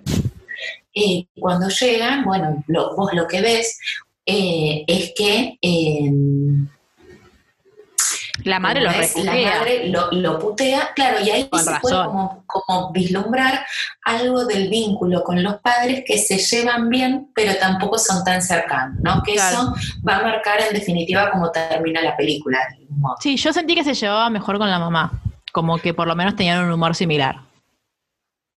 [0.94, 3.78] eh, cuando llegan, bueno, lo- vos lo que ves
[4.26, 6.10] eh, es que eh,
[8.44, 12.04] La madre lo es, la madre lo, lo putea, claro, y ahí Con se puede
[12.04, 13.64] como, como vislumbrar
[14.04, 18.98] algo del vínculo con los padres que se llevan bien, pero tampoco son tan cercanos,
[19.02, 19.22] ¿no?
[19.22, 19.56] Que Claro.
[19.56, 19.74] eso
[20.06, 22.58] va a marcar en definitiva cómo termina la película.
[23.20, 25.12] Sí, yo sentí que se llevaba mejor con la mamá.
[25.52, 27.36] Como que por lo menos tenían un humor similar.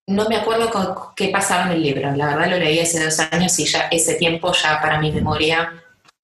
[0.08, 3.20] No me acuerdo con- qué pasaba en el libro, la verdad lo leí hace dos
[3.20, 5.74] años y ya ese tiempo ya para mi memoria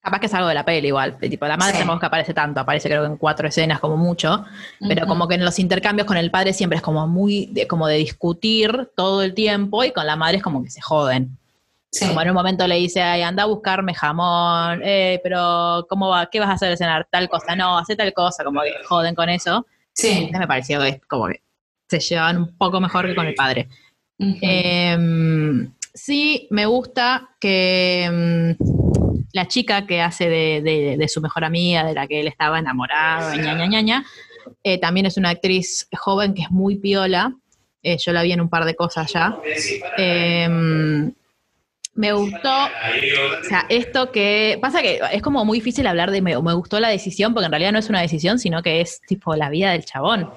[0.01, 1.17] Capaz que es algo de la peli igual.
[1.19, 1.77] Tipo, la madre Sí.
[1.79, 4.43] tampoco que aparece tanto, aparece creo que en cuatro escenas como mucho.
[4.87, 7.87] Pero como que en los intercambios con el padre siempre es como muy, de, como
[7.87, 11.37] de discutir todo el tiempo y con la madre es como que se joden.
[11.91, 12.07] Sí.
[12.07, 16.25] Como en un momento le dice, ay, anda a buscarme jamón, eh, pero ¿cómo va?
[16.31, 17.05] ¿Qué vas a hacer de cenar?
[17.11, 19.67] Tal cosa, no, hace tal cosa, como que joden con eso.
[19.93, 20.07] Sí.
[20.09, 21.41] Entonces me pareció que es como que
[21.89, 23.67] se llevan un poco mejor que con el padre.
[24.17, 28.57] Em, sí, me gusta que em,
[29.33, 32.59] la chica que hace de, de- de su mejor amiga, de la que él estaba
[32.59, 34.05] enamorado, ña, ña, ña, ña,
[34.63, 37.33] eh, también es una actriz joven que es muy piola.
[37.83, 39.37] Eh, yo la vi en un par de cosas ya.
[39.97, 41.11] Em,
[41.93, 46.39] me gustó, o sea, esto que pasa que es como muy difícil hablar de me,
[46.41, 49.35] me gustó la decisión, porque en realidad no es una decisión, sino que es tipo
[49.35, 50.29] la vida del chabón.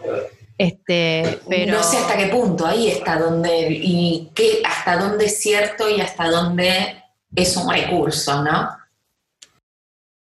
[0.59, 5.39] Este, pero No sé hasta qué punto, ahí está donde, y qué, hasta dónde es
[5.41, 7.03] cierto y hasta dónde
[7.35, 8.69] es un recurso, ¿no?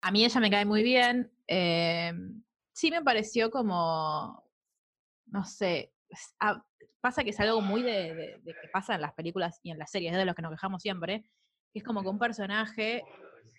[0.06, 1.32] A mí ella me cae muy bien.
[1.48, 2.12] eh,
[2.74, 4.44] sí me pareció como,
[5.28, 5.94] no sé,
[6.40, 6.62] ah,
[7.02, 9.78] pasa que es algo muy de, de- de que pasa en las películas y en
[9.80, 11.22] las series, es de los que nos quejamos siempre,
[11.72, 13.04] que es como que un personaje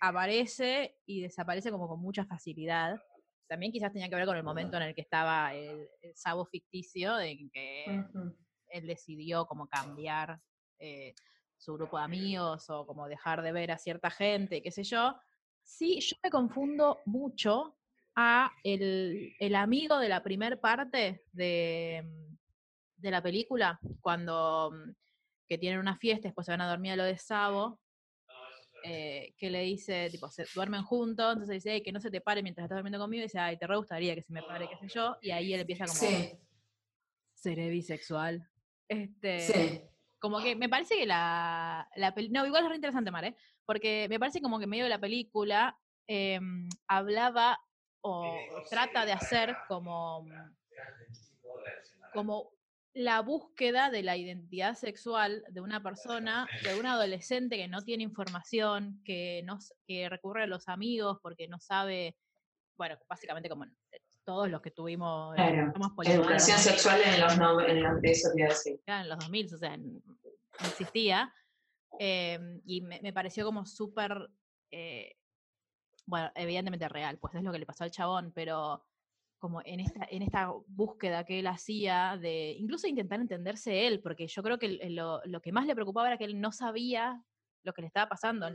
[0.01, 3.01] aparece y desaparece como con mucha facilidad.
[3.47, 6.45] También quizás tenía que ver con el momento en el que estaba el, el Sabo
[6.45, 7.85] ficticio, en que
[8.69, 10.39] él decidió como cambiar
[10.79, 11.13] eh,
[11.57, 15.15] su grupo de amigos o como dejar de ver a cierta gente, qué sé yo.
[15.65, 17.75] Sí, yo me confundo mucho
[18.15, 22.35] a el, el amigo de la primer parte de, mm,
[22.97, 24.91] de la película, cuando mm,
[25.47, 27.81] que tienen una fiesta, después se van a dormir a lo de Sabo,
[28.83, 32.21] eh, que le dice, tipo, se duermen juntos, entonces dice, "Ey, que no se te
[32.21, 34.67] pare mientras estás durmiendo conmigo, y dice, ay, te re gustaría que se me pare,
[34.69, 36.39] qué sé yo, y ahí él empieza como, Sí,
[37.33, 38.47] seré bisexual.
[38.87, 39.81] Este, sí.
[40.25, 43.35] Como que me parece que la, la peli- No, igual es re interesante, Mar, ¿eh?
[43.65, 47.59] Porque me parece como que en medio de la película em, hablaba
[48.01, 50.25] o trata de hacer como,
[52.11, 52.51] como
[52.93, 58.03] la búsqueda de la identidad sexual de una persona, de un adolescente que no tiene
[58.03, 62.17] información, que, no, que recurre a los amigos porque no sabe,
[62.77, 65.73] bueno, básicamente como eh, todos los que tuvimos, eh, Claro.
[66.03, 68.81] Educación sexual en los no, en los- eso decir.
[68.85, 69.77] claro, en los 2000, o sea,
[70.67, 71.33] existía.
[71.97, 74.29] em, y me, me pareció como súper,
[74.69, 75.15] eh,
[76.05, 78.85] bueno, evidentemente real, pues es lo que le pasó al chabón, pero
[79.39, 84.27] como en esta, en esta búsqueda que él hacía de incluso intentar entenderse él, porque
[84.27, 87.23] yo creo que lo, lo que más le preocupaba era que él no sabía
[87.63, 88.49] lo que le estaba pasando.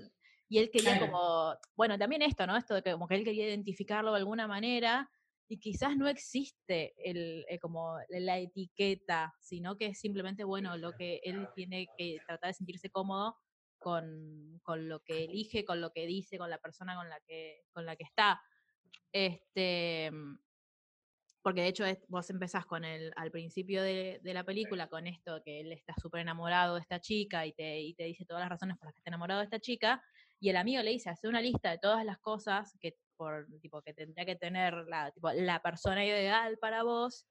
[0.49, 1.07] Y él quería Claro.
[1.13, 2.57] como, bueno, también esto, ¿no?
[2.57, 5.09] Esto de que como que él quería identificarlo de alguna manera
[5.51, 10.93] y quizás no existe el, eh, como la etiqueta, sino que es simplemente, bueno, lo
[10.93, 13.37] que él tiene que tratar de sentirse cómodo
[13.79, 17.65] con, con lo que elige, con lo que dice, con la persona con la que,
[17.73, 18.41] con la que está.
[19.13, 20.39] Este, mm,
[21.43, 25.07] porque de hecho es- vos empezás con el, al principio de, de la película con
[25.07, 28.41] esto que él está súper enamorado de esta chica y te, y te dice todas
[28.43, 30.03] las razones por las que está enamorado de esta chica,
[30.39, 33.83] y el amigo le dice, hace una lista de todas las cosas que, por, tipo,
[33.83, 37.27] que tendría que tener la, tipo, la persona ideal para vos,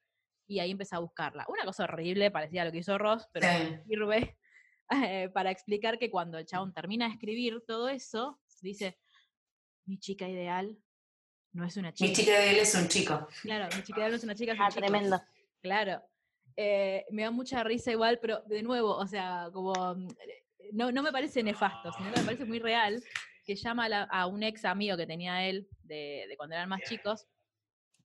[0.48, 1.48] y ahí empieza a buscarla.
[1.50, 3.80] Una cosa horrible, parecía a lo que hizo Ross, pero Sí.
[3.88, 4.38] sirve
[5.04, 9.00] eh, para explicar que cuando el chabón termina de escribir todo eso, dice,
[9.88, 10.78] mi chica ideal
[11.54, 12.08] no es una chica.
[12.08, 13.28] Mi chica de él es un chico.
[13.42, 14.82] Claro, mi chica ideal no es una chica, es un Ah, chico.
[14.86, 15.20] tremendo.
[15.60, 16.04] Claro.
[16.56, 20.92] Eh, me da mucha risa igual, pero de nuevo, o sea, como mm, eh, no,
[20.92, 23.04] no me parece nefasto, sino que me parece muy real
[23.50, 26.70] que llama a, la- a un ex amigo que tenía él de, de cuando eran
[26.70, 27.28] más chicos,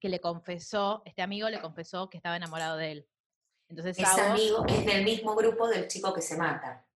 [0.01, 3.09] que le confesó, este amigo le confesó que estaba enamorado de él.
[3.69, 6.87] Entonces, Es Sabo- amigo, es del mismo grupo del chico que se mata.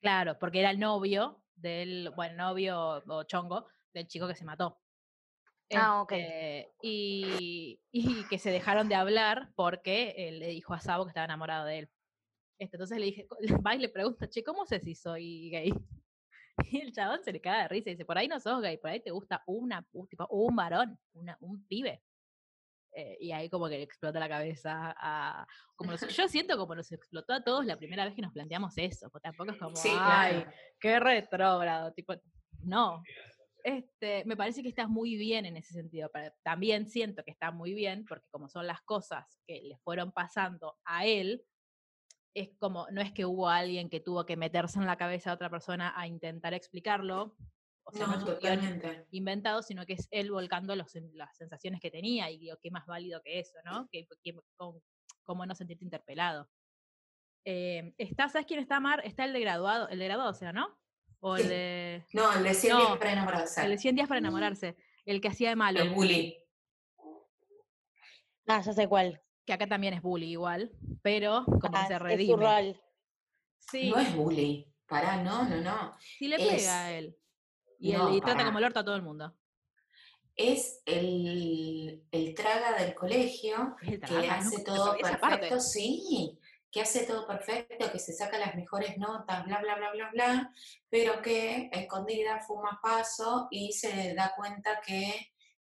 [0.00, 4.80] claro, porque era el novio del, bueno, novio o chongo del chico que se mató.
[5.74, 6.12] Ah, ok.
[6.12, 11.10] Este, y, y que se dejaron de hablar porque él le dijo a Sabo que
[11.10, 11.90] estaba enamorado de él.
[12.58, 13.28] Este, entonces le dije,
[13.66, 15.74] va y le pregunta, che, ¿cómo sé si soy gay?
[16.64, 18.76] Y el chabón se le caga de risa y dice, por ahí no sos gay,
[18.78, 22.02] por ahí te gusta una, un, tipo, un varón, una, un pibe.
[22.92, 25.46] Eh, y ahí como que le explota la cabeza a...
[25.76, 28.76] Como nos- yo siento como nos explotó a todos la primera vez que nos planteamos
[28.78, 30.52] eso, porque tampoco es como, Sí, ay, claro.
[30.80, 32.14] qué retrógrado, tipo,
[32.64, 33.02] no.
[33.62, 36.10] Este, me parece que estás muy bien en ese sentido.
[36.12, 40.10] pero También siento que está muy bien, porque como son las cosas que le fueron
[40.12, 41.44] pasando a él,
[42.34, 45.34] es como, no es que hubo alguien que tuvo que meterse en la cabeza a
[45.34, 47.36] otra persona a intentar explicarlo,
[47.82, 51.90] o sea, no, No, es inventado, sino que es él volcando los las sensaciones que
[51.90, 53.88] tenía y digo, qué más válido que eso, ¿no?
[53.90, 54.80] Que, que- cómo,
[55.24, 56.48] cómo no sentirte interpelado.
[57.44, 59.00] Eh, está, ¿sabes quién está, Mar?
[59.04, 60.78] Está el de graduado, el de graduado, o sea, ¿no?
[61.20, 63.62] O el de, No, el de 100 No, días para enamorarse.
[63.64, 66.36] el de 100 días para enamorarse, el que hacía de malo, El bully.
[68.46, 69.20] Ah, ya sé cuál.
[69.44, 70.72] Que acá también es bully igual,
[71.02, 72.36] pero como Ah, que se es redime.
[72.44, 72.80] rol.
[73.58, 74.66] Sí, No es bully.
[74.86, 75.96] Pará, no, no, no.
[76.18, 77.16] sí le es- pega a él.
[77.78, 79.34] Y, no, él, y trata como el orto a todo el mundo.
[80.36, 86.38] Es el, el traga del colegio Es el que hace todo perfecto, sí,
[86.70, 90.54] que hace todo perfecto, que se saca las mejores notas, bla, bla, bla, bla, bla,
[90.88, 95.32] pero que a escondida fuma paso y se da cuenta que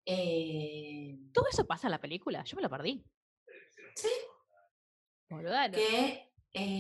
[0.05, 3.05] eh, Todo eso pasa en la película, yo me lo perdí.
[3.95, 4.09] Sí.
[5.29, 6.29] Boluda, que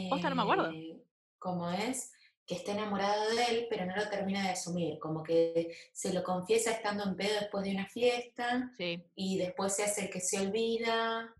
[0.08, 0.70] Posta, no me acuerdo.
[0.72, 1.02] eh,
[1.38, 2.12] como es
[2.46, 6.24] que está enamorado de él, pero no lo termina de asumir, como que se lo
[6.24, 10.20] confiesa estando en pedo después de una fiesta Sí, y después se hace el que
[10.20, 11.32] se olvida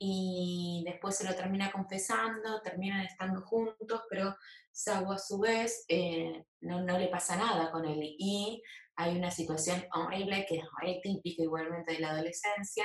[0.00, 4.36] y después se lo termina confesando, terminan estando juntos, pero
[4.72, 8.62] Sago a su vez eh, no, no le pasa nada con él y
[8.94, 12.84] hay una situación horrible que es típica igualmente de la adolescencia,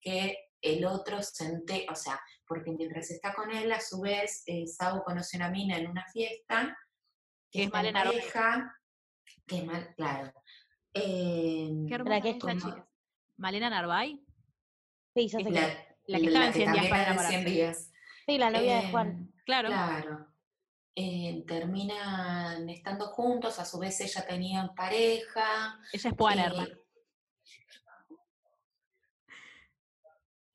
[0.00, 4.42] que el otro se ente- o sea, porque mientras está con él, a su vez,
[4.46, 4.64] eh,
[5.04, 6.76] conoce una mina en una fiesta,
[7.50, 7.92] Que es en Rojo.
[7.92, 8.76] pareja,
[9.46, 10.32] que es mal, claro.
[10.94, 12.88] Eh, qué hermosa que esa como- chica.
[13.36, 14.20] Malena Narvay,
[15.14, 15.78] Sí, ya sé la, es.
[16.06, 17.28] la que estaba en 100 días para era de enamorarse.
[17.38, 17.90] 100 días.
[18.26, 19.32] Sí, la novia de Eh, Juan.
[19.44, 19.68] claro.
[19.68, 20.26] Claro.
[20.96, 25.78] Eh, terminan estando juntos, a su vez ella tenía pareja.
[25.92, 26.78] Ella es Puana, eh,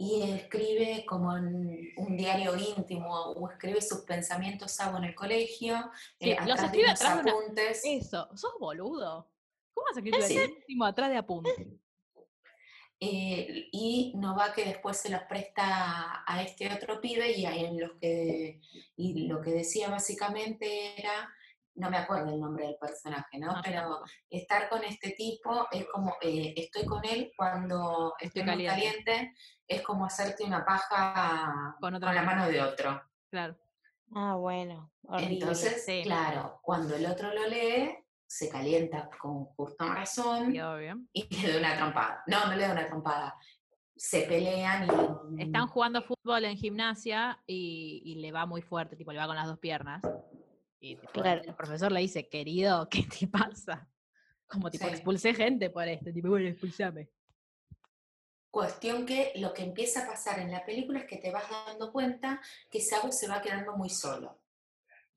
[0.02, 5.92] y escribe como en un diario íntimo o escribe sus pensamientos Sabo en el colegio.
[6.18, 7.82] Sí, eh, los escribe atrás de una- apuntes.
[7.84, 9.30] Eso, sos boludo.
[9.74, 10.38] ¿Cómo vas a escribir Sí.
[10.38, 11.52] el último atrás de apunte?
[13.02, 17.80] eh, y Nova que después se los presta a este otro pibe y, ahí en
[17.80, 18.62] los que,
[18.96, 21.30] y lo que decía básicamente era,
[21.80, 23.56] no me acuerdo el nombre del personaje, ¿no?
[23.64, 29.06] Pero estar con este tipo es como, eh, estoy con él cuando estoy, muy caliente.
[29.06, 29.34] caliente,
[29.68, 32.42] es como hacerte una paja Con con, la mano.
[32.42, 33.02] mano de otro.
[33.32, 33.58] Claro.
[34.14, 34.92] Ah, bueno.
[35.04, 35.34] Horrible.
[35.36, 36.02] Entonces, sí.
[36.04, 37.96] claro, cuando el otro lo lee,
[38.28, 41.00] se calienta con justa razón Sí, obvio.
[41.14, 42.24] y le da una trompada.
[42.28, 43.36] No, no le da una trompada.
[43.96, 44.88] Se pelean
[45.38, 45.44] y.
[45.44, 49.36] Están jugando fútbol en gimnasia y, y le va muy fuerte, tipo, le va con
[49.36, 50.02] las dos piernas.
[50.80, 51.42] Y tipo, Claro.
[51.44, 53.88] el profesor le dice, querido, ¿qué te pasa?
[54.48, 54.92] Como tipo, Sí.
[54.94, 57.10] expulsé gente por esto, tipo, bueno, expulsame.
[58.52, 61.92] Cuestión que lo que empieza a pasar en la película es que te vas dando
[61.92, 64.42] cuenta que Sabo se va quedando muy solo,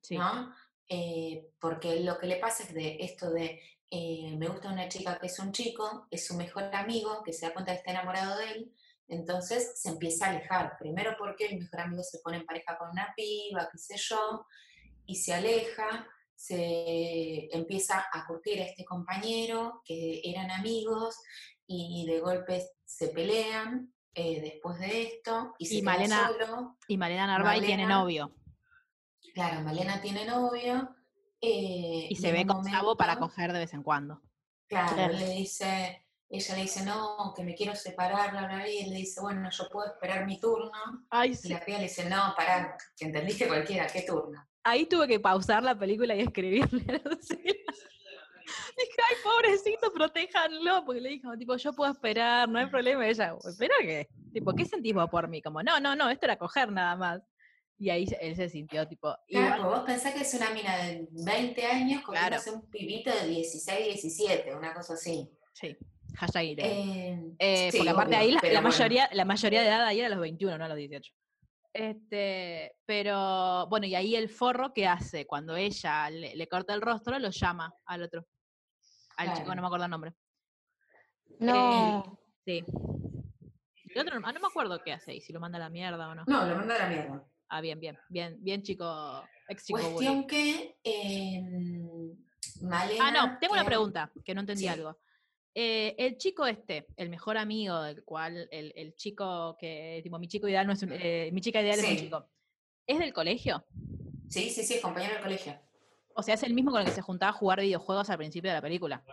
[0.03, 0.19] Sí.
[0.19, 0.55] ¿no?
[0.89, 3.63] Eh, porque lo que le pasa es de esto de
[3.95, 7.47] eh, me gusta una chica que es un chico, es su mejor amigo, que se
[7.47, 8.75] da cuenta que está enamorado de él,
[9.09, 10.77] entonces se empieza a alejar.
[10.79, 14.47] Primero porque el mejor amigo se pone en pareja con una piba, qué sé yo,
[15.07, 21.17] y se aleja, se empieza a curtir a este compañero, que eran amigos,
[21.67, 26.77] y de golpe se pelean eh, después de esto, y se Y Malena- solo.
[26.87, 28.35] Y Malena Narváez tiene novio.
[29.35, 30.95] Claro, Malena tiene novio.
[31.41, 34.21] eh, Y se ve con Sabo para momento- coger de vez en cuando.
[34.69, 35.13] Claro, Claro.
[35.15, 38.79] él le dice, ella le dice, no, que me quiero separar, bla, bla, bla, y
[38.79, 40.71] él le dice, bueno, yo puedo esperar mi turno.
[41.11, 41.49] Ay, Y sí.
[41.49, 44.47] la piba le dice, no, pará, que entendiste cualquiera, ¿qué turno?
[44.65, 47.03] Ahí tuve que pausar la película y escribirle.
[48.77, 53.07] Dije, ay, pobrecito, protéjanlo, porque le dijo, tipo, yo puedo esperar, no hay problema.
[53.07, 54.09] Y ella, ¿espera qué?
[54.33, 55.41] Tipo, ¿qué sentís vos por mí?
[55.43, 57.23] Como, no, no, no, esto era coger nada más.
[57.79, 61.67] Y ahí él se sintió, tipo, Claro, vos pensás que es una mina de 20
[61.67, 62.37] años Claro.
[62.37, 65.29] cogiéndose un pibito de 16, 17, una cosa así.
[65.53, 65.77] sí,
[66.17, 66.45] hashtag.
[66.59, 68.63] Eh, Eh, sí, porque aparte obvio, ahí la, bueno.
[68.63, 71.13] mayoría, la mayoría de edad ahí era a los 21, no a los 18.
[71.73, 76.83] Este, pero bueno, y ahí el forro que hace cuando ella le, le corta el
[76.83, 78.27] rostro, lo llama al otro.
[79.17, 80.13] Al chico, no me acuerdo el nombre.
[81.39, 82.19] No.
[82.45, 82.65] Sí.
[83.95, 85.71] El otro, no- ah, no me acuerdo qué hace y si lo manda a la
[85.71, 86.25] mierda o no.
[86.27, 87.25] No, lo manda a la mierda.
[87.49, 89.79] Ah, bien, bien, bien, bien chico, ex chico.
[89.81, 91.43] Cuestión que eh,
[92.63, 93.05] Malena...
[93.07, 94.69] Ah, no, tengo una pregunta, que no entendí Sí.
[94.69, 94.99] algo.
[95.55, 100.27] Eh, el chico este, el mejor amigo del cual, el, el chico que, tipo, mi
[100.29, 102.31] chico ideal no es un, eh, mi chica ideal es un chico,
[102.87, 103.65] ¿es del colegio?
[104.29, 105.61] Sí, sí, sí, es compañero del colegio.
[106.15, 108.51] O sea, es el mismo con el que se juntaba a jugar videojuegos al principio
[108.51, 109.05] de la película.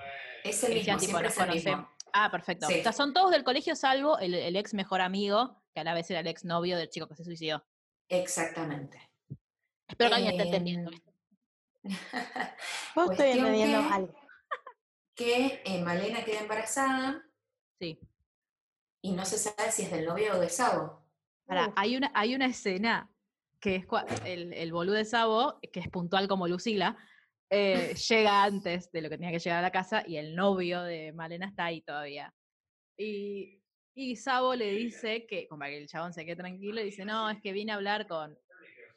[0.43, 1.89] Es el mismo, tipo, es el mismo.
[2.13, 2.67] Ah, perfecto.
[2.67, 2.79] Sí.
[2.79, 5.93] O sea, son todos del colegio salvo el, el ex mejor amigo, que a la
[5.93, 7.65] vez era el ex novio del chico que se suicidó.
[8.09, 8.99] Exactamente.
[9.87, 11.13] Espero que alguien esté entendiendo Em, esto.
[12.95, 14.18] Vos estoy entendiendo que- algo.
[15.19, 17.21] Que eh, Malena queda embarazada
[17.77, 17.99] Sí.
[19.03, 21.05] y no se sabe si es del novio o de Sabo.
[21.45, 21.73] Uf.
[21.75, 23.11] hay una, hay una escena
[23.59, 23.85] que es
[24.23, 26.97] el, el boludo de Sabo, que es puntual como Lucila,
[27.49, 30.83] eh, llega antes de lo que tenía que llegar a la casa y el novio
[30.83, 32.33] de Malena está ahí todavía.
[32.97, 33.61] Y,
[33.93, 37.29] y Sabo le dice que, como para que el chabón se quede tranquilo, dice, no,
[37.29, 38.37] es que vine a hablar con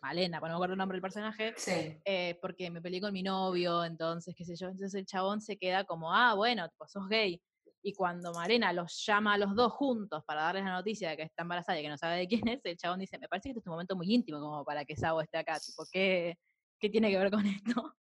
[0.02, 3.12] Malena, pues no me acuerdo el nombre del personaje, Sí, eh, porque me peleé con
[3.12, 4.66] mi novio, entonces, qué sé yo.
[4.66, 7.40] Entonces el chabón se queda como, ah, bueno, tipo, sos gay.
[7.84, 11.22] Y cuando Malena los llama a los dos juntos para darles la noticia de que
[11.22, 13.50] está embarazada y que no sabe de quién es, el chabón dice, me parece que
[13.50, 16.36] este es un momento muy íntimo como para que Sabo esté acá, tipo, ¿qué,
[16.80, 17.62] qué tiene que ver con esto?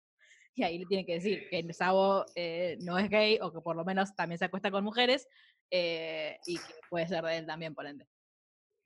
[0.60, 3.76] Y ahí le tiene que decir que Sabo eh, no es gay o que por
[3.76, 5.28] lo menos también se acuesta con mujeres
[5.70, 8.08] eh, y que puede ser de él también, por ende.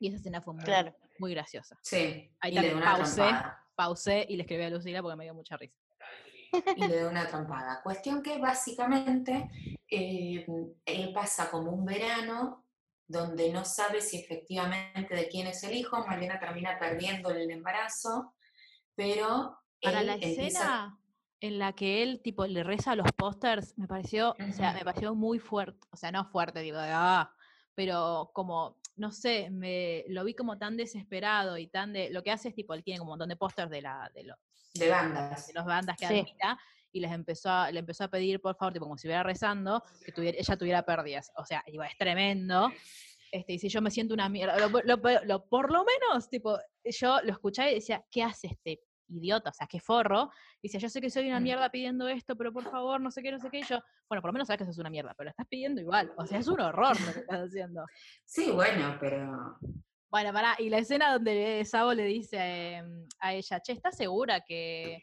[0.02, 0.95] Y esa escena fue muy, Claro.
[1.20, 1.78] muy graciosa.
[1.84, 2.30] sí.
[2.39, 3.16] Ahí y le también una pausé.
[3.22, 3.58] trompada.
[3.76, 5.78] Pausé y le escribí a Lucila porque me dio mucha risa.
[6.76, 7.82] Y le dio una trompada.
[7.84, 9.47] Cuestión que básicamente
[9.88, 10.45] eh,
[10.86, 12.66] él pasa como un verano
[13.08, 16.04] donde no sabe si efectivamente de quién es el hijo.
[16.08, 18.34] Malena termina perdiendo el embarazo,
[18.95, 20.97] pero Para él la empieza- escena
[21.41, 24.84] en la que él tipo le reza a los pósters, me pareció, o sea, me
[24.84, 27.34] pareció muy fuerte, o sea, no fuerte, digo, de ah,
[27.74, 32.32] pero como, no sé, me lo vi como tan desesperado y tan de, lo que
[32.32, 34.38] hace es tipo, él tiene como un montón de pósters de la, de los,
[34.76, 35.47] de bandas.
[35.47, 36.20] de las bandas que Sí.
[36.20, 36.60] admira,
[36.93, 39.84] y les empezó a, le empezó a pedir, por favor, tipo, como si estuviera rezando,
[40.06, 41.32] que tuviera, ella tuviera pérdidas.
[41.38, 42.72] O sea, digo, es tremendo.
[43.32, 46.60] Este, y si yo me siento una mierda, lo- lo- lo- por lo menos, tipo,
[46.84, 48.82] yo lo escuchaba y decía, ¿qué hace este
[49.18, 49.49] idiota?
[49.49, 50.30] O sea, qué forro.
[50.62, 51.43] Y decía, yo sé que soy una Mm.
[51.43, 53.59] mierda pidiendo esto, pero por favor, no sé qué, no sé qué.
[53.59, 55.82] Y yo, bueno, por lo menos sabes que sos una mierda, pero lo estás pidiendo
[55.82, 56.12] igual.
[56.18, 57.86] O sea, es un horror lo que estás haciendo.
[58.26, 59.57] Sí, bueno, pero
[60.09, 62.84] Bueno, pará, y la escena donde Sabo le dice eh,
[63.20, 65.01] a ella, che, ¿estás segura que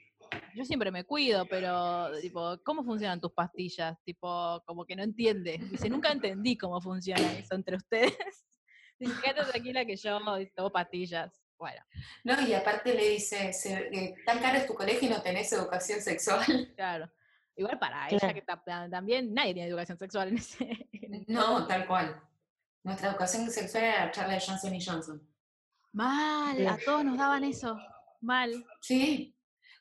[0.54, 3.96] yo siempre me cuido, pero, tipo, ¿cómo funcionan tus pastillas?
[4.04, 5.56] Tipo, como que no entiende.
[5.70, 8.12] Dice, nunca entendí cómo funciona eso entre ustedes.
[8.98, 10.18] Dice, quédate tranquila que yo
[10.54, 11.40] tomo pastillas.
[11.59, 11.80] Bueno,
[12.24, 15.52] No, y aparte le dice, "Se- eh, tan caro es tu colegio y no tenés
[15.52, 16.72] educación sexual.
[16.76, 17.11] claro.
[17.56, 20.88] Igual para ella que ta- también nadie tiene educación sexual en ese...
[20.92, 22.22] en- No, tal cual.
[22.84, 25.28] Nuestra educación sexual era la charla de Johnson y Johnson.
[25.92, 27.76] Mal, a todos nos daban eso.
[28.20, 28.64] Mal.
[28.80, 29.34] Sí.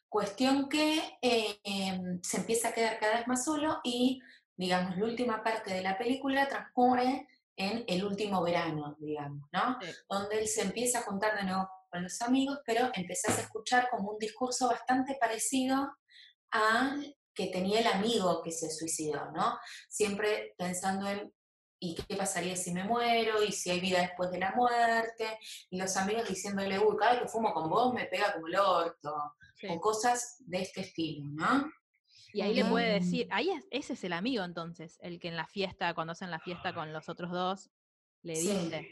[0.10, 4.22] Cuestión que eh, em, se empieza a quedar cada vez más solo y,
[4.56, 7.28] digamos, la última parte de la película transcurre
[7.58, 9.78] en el último verano, digamos, ¿no?
[9.82, 9.92] Sí.
[10.10, 13.90] Donde él se empieza a juntar de nuevo con los amigos, pero empezás a escuchar
[13.90, 15.98] como un discurso bastante parecido
[16.52, 19.60] al que tenía el amigo que se suicidó, ¿no?
[19.90, 21.34] Siempre pensando en
[21.80, 23.44] ¿y qué pasaría si me muero?
[23.44, 25.38] ¿Y si hay vida después de la muerte?
[25.70, 28.56] Y los amigos diciéndole, uy, cada vez que fumo con vos me pega como el
[28.56, 29.68] orto, Sí.
[29.72, 31.72] o cosas de este estilo, ¿no?
[32.34, 35.36] Y ahí le puede decir, ahí es- ese es el amigo entonces, el que en
[35.38, 37.70] la fiesta, cuando hacen la fiesta con los otros dos,
[38.24, 38.50] le Sí.
[38.50, 38.88] dice.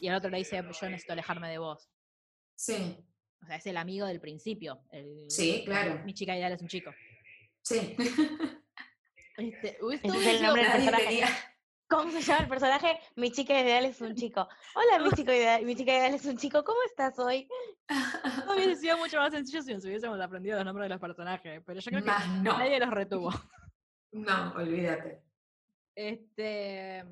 [0.00, 1.90] Y el otro le dice, yo necesito alejarme de vos.
[2.54, 2.96] Sí,
[3.42, 4.82] O sea, es el amigo del principio.
[4.90, 6.02] el- Sí, claro.
[6.04, 6.92] Mi chica ideal es un chico.
[7.62, 7.96] sí.
[9.36, 11.34] Este, es el nombre del Nadie personaje.
[11.88, 13.00] ¿Cómo se llama el personaje?
[13.16, 14.46] Mi chica ideal es un chico.
[14.74, 16.62] Hola, mi chico ideal, mi chica ideal es un chico.
[16.62, 17.48] ¿Cómo estás hoy?
[17.88, 21.62] esto hubiese sido mucho más sencillo si nos hubiésemos aprendido los nombres de los personajes.
[21.64, 22.10] Pero yo creo que
[22.42, 22.58] no.
[22.58, 23.30] nadie los retuvo.
[24.12, 25.22] No, olvídate.
[25.94, 27.04] Este,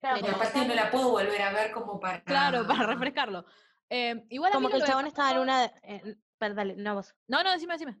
[0.00, 2.22] Claro, Pero- aparte no la puedo volver a ver como para...
[2.22, 3.44] claro, para refrescarlo.
[3.90, 5.64] Eh, igual a como mí que el chabón estaba en una.
[5.82, 7.14] eh, perdón, dale, no vos.
[7.26, 7.98] No, no, decime, decime.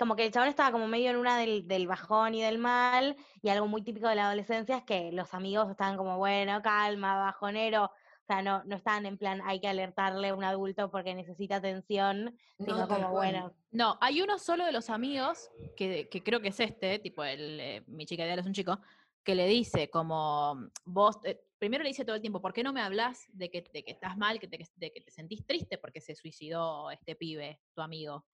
[0.00, 3.18] Como que el chabón estaba como medio en una del, del bajón y del mal,
[3.42, 7.18] y algo muy típico de la adolescencia es que los amigos estaban como, bueno, calma,
[7.18, 7.84] bajonero.
[7.84, 11.56] O sea, no, no estaban en plan, hay que alertarle a un adulto porque necesita
[11.56, 16.40] atención, No, sino como, bueno, No, hay uno solo de los amigos, que, que creo
[16.40, 18.80] que es este, tipo, el, eh, mi chica ideal es un chico,
[19.22, 22.72] que le dice como, vos, eh, primero le dice todo el tiempo, ¿por qué no
[22.72, 25.76] me hablas de que, de que estás mal, que te, de que te sentís triste
[25.76, 28.24] porque se suicidó este pibe, tu amigo?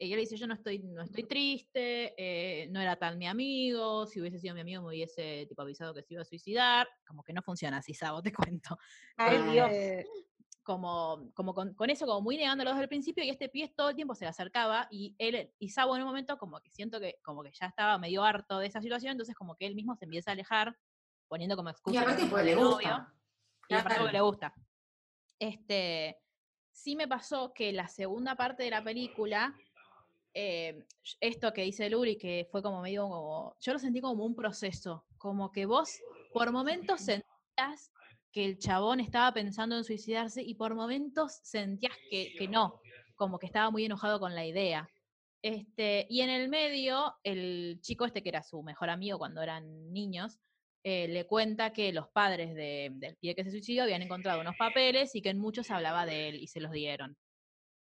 [0.00, 3.26] Y él le dice, yo no estoy, no estoy triste, eh, no era tal mi
[3.26, 6.88] amigo, si hubiese sido mi amigo me hubiese tipo, avisado que se iba a suicidar,
[7.04, 8.78] como que no funciona así, Sabo, te cuento.
[9.16, 9.70] ay Ay, Dios.
[9.72, 10.06] Eh,
[10.62, 13.88] como, como con, con eso, como muy negándolo desde el principio, y este pie todo
[13.88, 17.00] el tiempo se le acercaba, y él, y Sabo en un momento como que siento
[17.00, 19.96] que, como que ya estaba medio harto de esa situación, entonces como que él mismo
[19.96, 20.76] se empieza a alejar,
[21.26, 21.94] poniendo como excusa.
[21.94, 23.14] Y aparte es pues le novio, gusta.
[23.68, 24.54] Y aparte le gusta.
[25.38, 26.18] Este,
[26.70, 29.54] sí me pasó que la segunda parte de la película,
[30.40, 30.86] eh,
[31.20, 35.04] esto que dice Luli, que fue como medio como, yo lo sentí como un proceso,
[35.16, 35.98] como que vos
[36.32, 37.90] por momentos sentías
[38.30, 42.80] que el chabón estaba pensando en suicidarse y por momentos sentías que, que no,
[43.16, 44.88] como que estaba muy enojado con la idea.
[45.42, 49.92] Este, y en el medio, el chico este que era su mejor amigo cuando eran
[49.92, 50.38] niños,
[50.84, 54.56] eh, le cuenta que los padres de- del pie que se suicidó habían encontrado unos
[54.56, 57.16] papeles y que en muchos hablaba de él y se los dieron.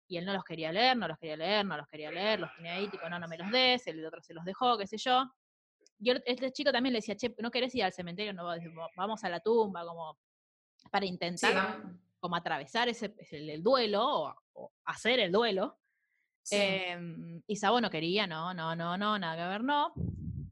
[0.07, 2.53] Y él no los quería leer, no los quería leer, no los quería leer, los
[2.55, 4.97] tenía ahí, tipo, no, no me los des, el otro se los dejó, qué sé
[4.97, 5.23] yo.
[5.99, 8.33] Y el- este chico también le decía, che, ¿no querés ir al cementerio?
[8.33, 8.45] No,
[8.95, 10.17] vamos a la tumba, como
[10.91, 11.81] para intentar
[12.19, 15.79] como atravesar ese, el, el duelo o, o hacer el duelo.
[16.41, 16.57] Sí.
[16.57, 19.93] Em, y Sabo no quería, no, no, no, no, nada que ver, no.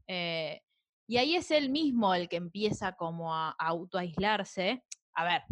[0.06, 0.62] Eh,
[1.06, 4.84] y ahí es él mismo el que empieza como a, a autoaislarse.
[5.14, 5.42] A ver,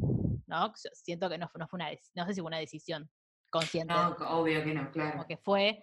[0.46, 0.72] ¿no?
[0.94, 3.10] Siento que no, fue- no fue una, no sé si fue una decisión
[3.50, 5.12] consciente, No, obvio que no, claro.
[5.12, 5.82] como que fue.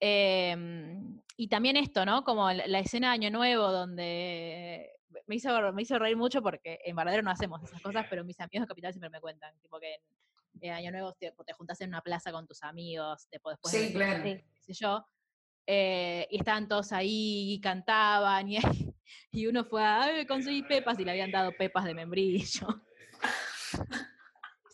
[0.00, 2.24] em, y también esto, ¿no?
[2.24, 4.90] Como la, la escena de Año Nuevo, donde
[5.26, 8.38] me hizo, me hizo reír mucho porque en Verdadero no hacemos esas cosas, pero mis
[8.40, 10.00] amigos de Capital siempre me cuentan, tipo que en,
[10.60, 13.86] en Año Nuevo te, te juntás en una plaza con tus amigos, después, después Sí,
[13.88, 14.22] de claro.
[14.24, 14.44] Sí.
[14.54, 15.06] qué sé yo,
[15.66, 18.58] eh, y estaban todos ahí y cantaban, y,
[19.32, 22.66] y uno fue a "Ay, conseguí pepas y le habían dado pepas de membrillo.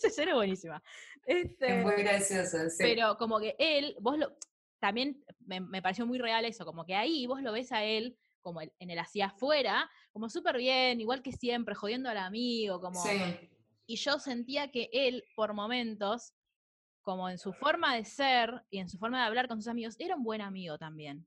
[0.15, 0.83] Escena es buenísima.
[1.27, 2.77] Este, Es muy gracioso, sí.
[2.79, 4.37] pero como que él, vos lo,
[4.79, 8.17] también me, me pareció muy real eso, como que ahí vos lo ves a él,
[8.43, 12.81] como el- en el hacia afuera, como súper bien, igual que siempre, jodiendo al amigo,
[12.81, 13.01] como...
[13.03, 13.19] Sí,
[13.87, 16.33] Y yo sentía que él, por momentos,
[17.03, 19.95] como en su forma de ser y en su forma de hablar con sus amigos,
[19.99, 21.27] era un buen amigo también.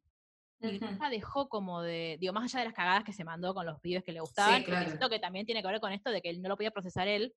[0.59, 3.65] Y nunca dejó como de, digo, más allá de las cagadas que se mandó con
[3.67, 4.87] los pibes que le gustaban, claro.
[4.87, 7.07] siento que también tiene que ver con esto de que él no lo podía procesar
[7.07, 7.35] él,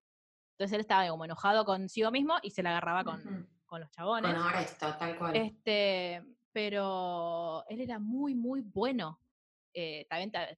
[0.60, 4.30] entonces él estaba como enojado consigo mismo y se la agarraba con, con los chabones.
[4.30, 5.34] Bueno, ahora esto, tal cual.
[5.34, 9.18] Este, pero él era muy, muy bueno.
[9.72, 10.50] Eh, también ta-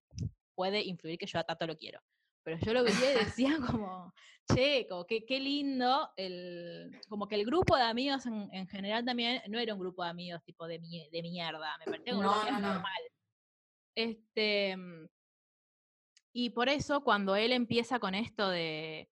[0.57, 2.01] puede influir que yo a Tato lo quiero.
[2.43, 4.13] Pero yo lo veía y decía como,
[4.53, 9.05] che, como que, qué lindo, el, como que el grupo de amigos en, en general
[9.05, 12.35] también no era un grupo de amigos tipo de, de mierda, me parecía un grupo
[12.35, 12.75] No, amigos no, no.
[12.75, 13.03] normal.
[13.95, 14.77] Este,
[16.33, 19.09] y por eso cuando él empieza con esto de,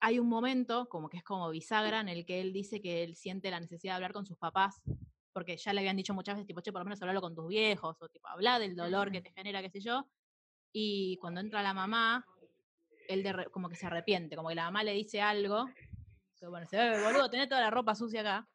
[0.00, 3.16] hay un momento, como que es como bisagra, en el que él dice que él
[3.16, 4.80] siente la necesidad de hablar con sus papás,
[5.32, 7.48] porque ya le habían dicho muchas veces, tipo, che, por lo menos hablalo con tus
[7.48, 10.08] viejos, o tipo, habla del dolor que te genera, qué sé yo.
[10.72, 12.24] Y cuando entra la mamá,
[13.08, 15.66] él de como que se arrepiente, como que la mamá le dice algo,
[16.38, 18.48] que bueno, se ve, boludo, tenés toda la ropa sucia acá.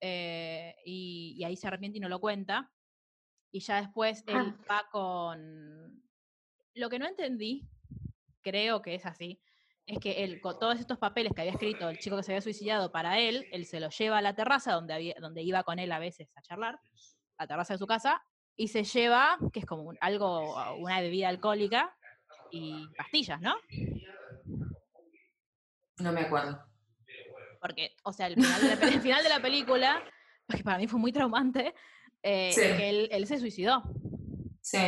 [0.00, 2.72] eh, y, y ahí se arrepiente y no lo cuenta.
[3.52, 4.56] Y ya después él Ah.
[4.68, 6.02] va con...
[6.74, 7.68] Lo que no entendí,
[8.40, 9.40] creo que es así,
[9.86, 12.40] es que él, con todos estos papeles que había escrito el chico que se había
[12.40, 15.78] suicidado para él, él se los lleva a la terraza donde, había, donde iba con
[15.78, 16.76] él a veces a charlar,
[17.38, 18.22] a la terraza de su casa
[18.56, 21.96] y se lleva, que es como un- algo, una bebida alcohólica
[22.50, 23.54] y pastillas, ¿no?
[25.98, 26.62] No me acuerdo.
[27.60, 30.02] Porque, o sea, el final de la, pe- el final de la película,
[30.48, 31.74] que para mí fue muy traumante,
[32.22, 32.60] eh, Sí.
[32.60, 33.82] que él, él se suicidó.
[34.60, 34.78] Sí,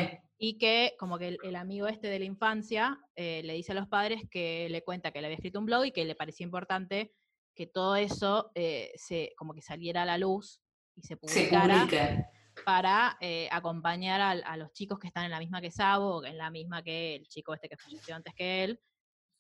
[0.47, 3.75] Y que como que el, el amigo este de la infancia eh, le dice a
[3.75, 6.45] los padres que le cuenta que le había escrito un blog y que le parecía
[6.45, 7.13] importante
[7.55, 10.61] que todo eso eh, se, como que saliera a la luz
[10.97, 12.29] y se se publicara publica.
[12.65, 16.37] para eh, acompañar a, los chicos que están en la misma que Sabo, o en
[16.37, 18.81] la misma que el chico este que falleció antes que él.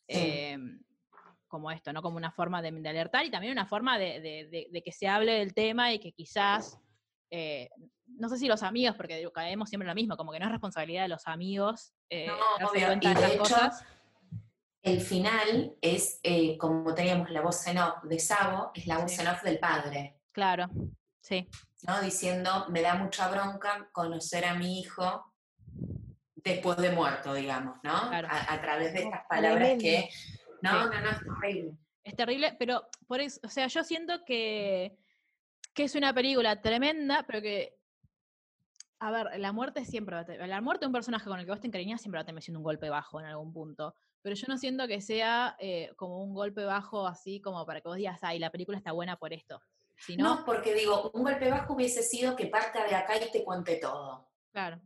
[0.09, 0.19] Sí.
[0.21, 0.81] em,
[1.49, 2.03] como esto, ¿no?
[2.03, 4.91] Como una forma de, de alertar y también una forma de, de- de- de que
[4.91, 6.81] se hable del tema y que quizás,
[7.37, 7.69] eh,
[8.07, 10.45] no sé si los amigos, porque digo, caemos siempre en lo mismo, como que no
[10.47, 13.85] es responsabilidad de los amigos eh, No, obvio, cuenta y de de estas hecho, cosas.
[14.83, 19.11] El final es, eh, como teníamos la voz en off de Sabo, es la voz
[19.13, 19.21] Sí.
[19.23, 20.69] en off del padre, Claro,
[21.21, 21.49] sí,
[21.89, 22.01] ¿no?
[22.03, 25.33] Diciendo, me da mucha bronca conocer a mi hijo
[26.37, 28.09] después de muerto, digamos, ¿no?
[28.11, 28.29] Claro.
[28.31, 30.09] A, a través de Oh, estas palabras que...
[30.63, 30.91] No, Sí.
[30.93, 31.73] no, no, es horrible.
[32.05, 34.97] es terrible, pero por eso, o sea, yo siento que,
[35.75, 37.77] que es una película tremenda, pero que,
[39.01, 41.45] a ver, la muerte siempre va a tener, la muerte de un personaje con el
[41.45, 43.95] que vos te encariñás siempre va a terminar siendo un golpe bajo en algún punto,
[44.23, 47.89] pero yo no siento que sea eh, como un golpe bajo así como para que
[47.89, 49.61] vos digas, ay, la película está buena por esto,
[50.17, 53.77] No, porque digo, un golpe bajo hubiese sido que parta de acá y te cuente
[53.77, 54.31] todo.
[54.53, 54.81] claro,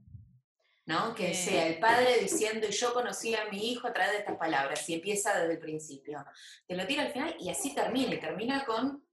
[0.86, 1.14] ¿no?
[1.14, 1.34] Que Eh.
[1.34, 4.89] sea el padre diciendo, y yo conocí a mi hijo a través de estas palabras,
[4.89, 6.24] y empieza desde el principio.
[6.66, 9.05] Te lo tira al final y así termina, y termina con,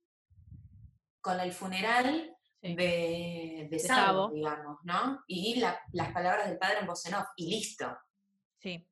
[1.25, 2.75] con el funeral sí.
[2.75, 4.29] de, de Sabo.
[4.29, 5.23] Digamos, ¿no?
[5.27, 7.97] Y la- las palabras del padre en voz en off, y listo.
[8.59, 8.87] Sí.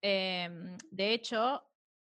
[0.00, 1.62] Em, de hecho,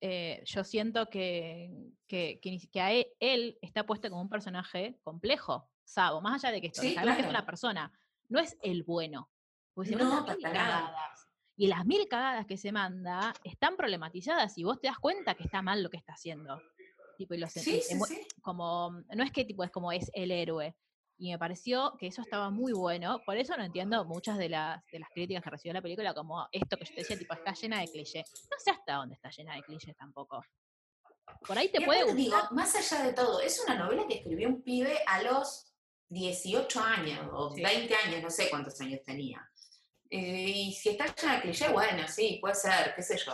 [0.01, 1.71] eh, yo siento que,
[2.07, 6.53] que, que que a e- él, está puesto como un personaje complejo, Sabo, más allá
[6.53, 7.29] de que esto, Sí, que es claro.
[7.31, 7.91] una persona,
[8.29, 9.31] no es el bueno.
[9.75, 11.29] Porque se No, manda mil cagadas.
[11.57, 15.45] Y las mil cagadas que se manda están problematizadas y vos te das cuenta que
[15.45, 16.61] está mal lo que está haciendo.
[17.23, 17.97] Tipo, y lo se- y Sí,
[18.43, 20.75] como, no es que tipo es como es el héroe.
[21.19, 23.21] Y me pareció que eso estaba muy bueno.
[23.25, 26.49] Por eso no entiendo muchas de las, de las críticas que recibió la película, como
[26.51, 28.29] esto que yo te decía, tipo, está llena de clichés.
[28.51, 30.43] No sé hasta dónde está llena de clichés tampoco.
[31.47, 34.49] Por ahí te Y puede digo, más allá de todo, es una novela que escribió
[34.49, 35.73] un pibe a los
[36.09, 37.63] 18 años o Sí.
[37.63, 39.49] 20 años, no sé cuántos años tenía.
[40.11, 43.33] Eh, y si está llena de cliché, bueno, sí, puede ser, qué sé yo.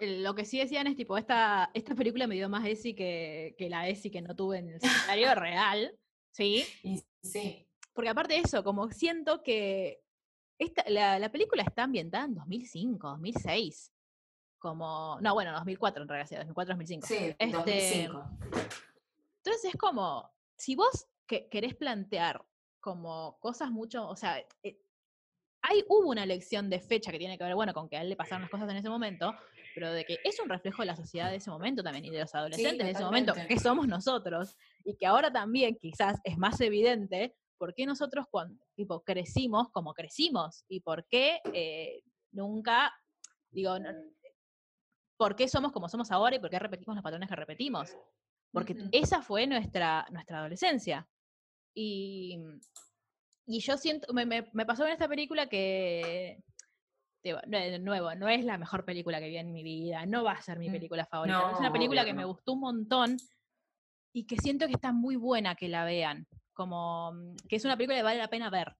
[0.00, 3.68] Lo que sí decían es tipo, esta, esta película me dio más ESI que, que
[3.68, 5.98] la ESI que no tuve en el secundario real.
[6.32, 6.64] ¿Sí?
[7.22, 10.02] Sí, Porque aparte de eso, como siento que
[10.58, 13.92] esta, la, la película está ambientada en 2005, 2006.
[14.60, 17.04] Como, no, bueno, 2004 en realidad, 2004-2005.
[17.06, 18.30] sí, Este, 2005.
[19.44, 22.44] Entonces es como, si vos que- querés plantear
[22.80, 24.80] como cosas mucho, o sea, eh,
[25.62, 28.08] hay, hubo una elección de fecha que tiene que ver, bueno, con que a él
[28.08, 29.34] le pasaron las cosas en ese momento,
[29.78, 32.18] pero de que es un reflejo de la sociedad de ese momento también y de
[32.18, 36.60] los adolescentes de ese momento, que somos nosotros, y que ahora también quizás es más
[36.60, 42.02] evidente por qué nosotros cuando tipo, crecimos como crecimos y por qué eh,
[42.32, 42.92] nunca,
[43.50, 43.90] digo, no-
[45.16, 47.96] por qué somos como somos ahora y por qué repetimos los patrones que repetimos.
[48.52, 48.88] Porque Ujú.
[48.90, 51.08] esa fue nuestra, nuestra adolescencia.
[51.72, 52.40] Y,
[53.46, 56.42] y yo siento, me, me- me pasó en esta película que,
[57.28, 60.24] digo, no- de nuevo, no es la mejor película que vi en mi vida, no
[60.24, 62.22] va a ser mi Mm, película favorita, pero es una no, película que que me
[62.22, 62.28] no.
[62.28, 63.16] gustó un montón
[64.12, 67.76] y que siento que está muy buena que la vean, como mm, que es una
[67.76, 68.74] película que vale la pena ver,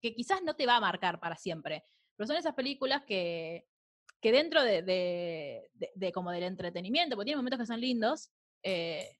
[0.00, 1.84] que quizás no te va a marcar para siempre,
[2.16, 3.66] pero son esas películas que,
[4.20, 8.30] que dentro de, de- de- de como del entretenimiento, porque tiene momentos que son lindos,
[8.62, 9.16] eh,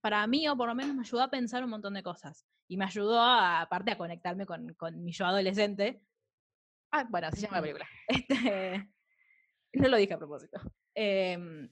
[0.00, 2.46] para mí o por lo menos me ayudó a pensar un montón de cosas.
[2.68, 6.02] Y me ayudó, a, aparte, a conectarme con, con mi yo adolescente.
[6.96, 7.88] Ah, bueno, así se llama la película.
[9.72, 10.60] Este, no lo dije a propósito.
[10.94, 11.68] Em,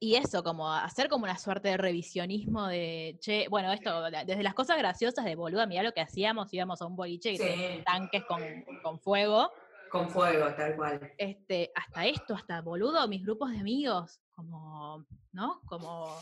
[0.00, 4.54] y eso, como hacer como una suerte de revisionismo de, che, bueno, esto, desde las
[4.54, 8.24] cosas graciosas de boluda, mirá lo que hacíamos, íbamos a un boliche y Sí, tanques
[8.24, 8.42] con,
[8.82, 9.52] con fuego,
[9.92, 11.12] con fuego, tal cual.
[11.18, 15.60] este, hasta esto, hasta boludo, mis grupos de amigos, como, ¿no?
[15.66, 16.20] Como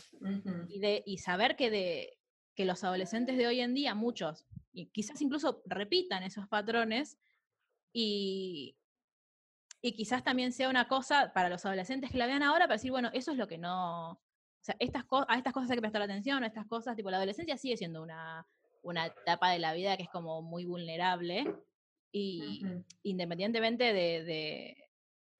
[0.69, 2.19] y, de, y saber que, de,
[2.53, 7.17] que los adolescentes de hoy en día, muchos, y quizás incluso repitan esos patrones,
[7.99, 8.77] y,
[9.81, 12.91] y quizás también sea una cosa para los adolescentes que la vean ahora para decir,
[12.91, 14.11] bueno, eso es lo que no...
[14.11, 14.19] O
[14.61, 17.57] sea, estas a estas cosas hay que prestar atención, a estas cosas, tipo, la adolescencia
[17.57, 18.45] sigue siendo una,
[18.83, 21.51] una etapa de la vida que es como muy vulnerable,
[22.11, 22.83] y Ujú.
[23.03, 24.89] independientemente de, de-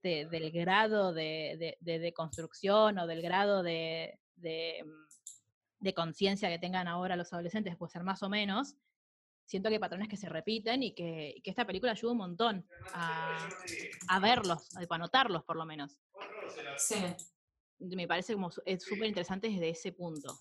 [0.01, 6.60] de- del grado de, de, construcción o del grado de, de, mm, de conciencia que
[6.60, 8.76] tengan ahora los adolescentes, puede ser más o menos,
[9.47, 12.17] siento que hay patrones que se repiten y que, y que esta película ayuda un
[12.19, 13.47] montón a,
[14.09, 15.97] a verlos, a anotarlos por lo menos.
[16.77, 17.03] Sí.
[17.79, 20.31] Me parece como es súper interesante desde ese punto.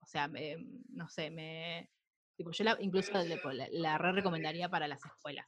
[0.00, 0.56] O sea, me-
[0.90, 1.90] no sé, me...
[2.36, 5.46] Tipo, yo la- incluso la, la re recomendaría para las escuelas.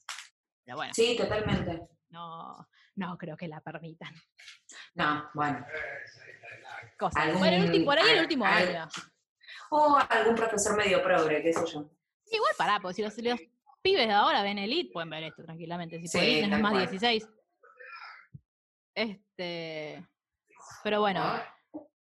[0.64, 1.88] Pero bueno, Sí, totalmente.
[2.10, 4.14] no, no creo que la permitan.
[4.94, 5.66] No, bueno.
[6.98, 8.88] Ulti- por ahí el último al- año.
[9.70, 11.90] O algún profesor medio progre, qué sé yo.
[12.30, 13.14] Igual pará, porque si los,
[13.82, 15.98] pibes de ahora ven Elite, pueden ver esto tranquilamente.
[16.00, 16.88] Si Sí, es tal más cual.
[16.88, 17.28] 16.
[18.94, 20.06] Este.
[20.82, 21.24] Pero bueno.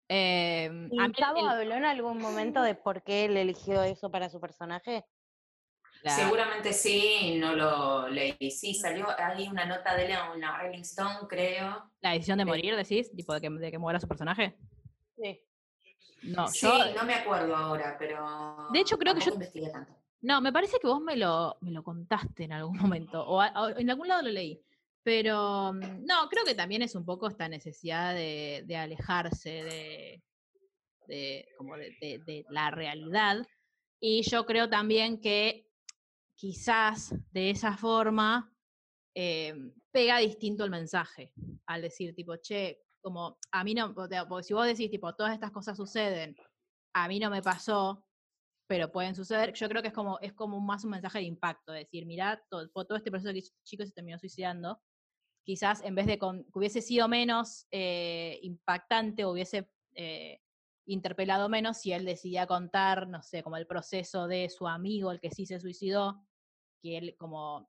[0.09, 4.11] eh, ¿Y a mí el- habló en algún momento de por qué él eligió eso
[4.11, 5.05] para su personaje?
[6.03, 8.37] la- Seguramente sí, no lo leí.
[8.51, 11.91] Sí, salió ahí una nota de él en la Rolling Stone, creo.
[12.01, 12.49] la decisión de Sí.
[12.49, 14.57] morir, decís, tipo de que, de que muera su personaje.
[15.17, 15.43] Sí.
[16.23, 16.95] No, sí, yo.
[16.95, 18.69] no me acuerdo ahora, pero.
[18.73, 19.33] De hecho, creo que yo-
[19.73, 19.93] tanto.
[20.23, 23.69] No, me parece que vos me lo, me lo contaste en algún momento, o, o
[23.71, 24.61] en algún lado lo leí.
[25.03, 30.23] Pero mm, no, creo que también es un poco esta necesidad de, de alejarse de,
[31.07, 33.47] de, como de, de- la realidad.
[34.01, 35.71] Y yo creo también que
[36.35, 38.53] quizás de esa forma
[39.15, 39.55] eh,
[39.91, 41.33] pega distinto el mensaje,
[41.67, 45.51] al decir tipo, che, como a mí no, porque si vos decís tipo, todas estas
[45.53, 46.37] cosas suceden,
[46.95, 48.05] a mí no me pasó,
[48.67, 49.53] pero pueden suceder.
[49.55, 52.43] Yo creo que es como, es como más un mensaje de impacto, de decir, mirá,
[52.49, 54.81] todo, todo este proceso que hizo este chico se terminó suicidando.
[55.45, 60.41] Quizás en vez de con- que hubiese sido menos eh, impactante o hubiese eh,
[60.87, 65.21] interpelado menos si él decidía contar, no sé, como el proceso de su amigo, el
[65.21, 66.27] que sí se suicidó,
[66.83, 67.69] que él como,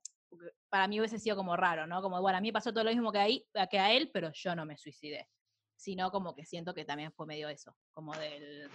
[0.68, 2.02] para mí hubiese sido como raro, ¿no?
[2.02, 4.54] Como, bueno, a mí pasó todo lo mismo que, ahí, que a él, pero yo
[4.54, 5.28] no me suicidé.
[5.76, 8.68] Sino como que siento que también fue medio eso, como del,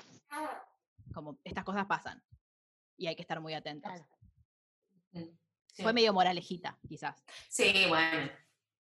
[1.14, 2.24] como estas cosas pasan
[2.98, 3.92] y hay que estar muy atentos.
[3.92, 4.08] Claro.
[5.12, 5.38] Mm,
[5.68, 5.84] sí.
[5.84, 7.24] Fue medio moralejita, quizás.
[7.50, 8.30] Sí, bueno,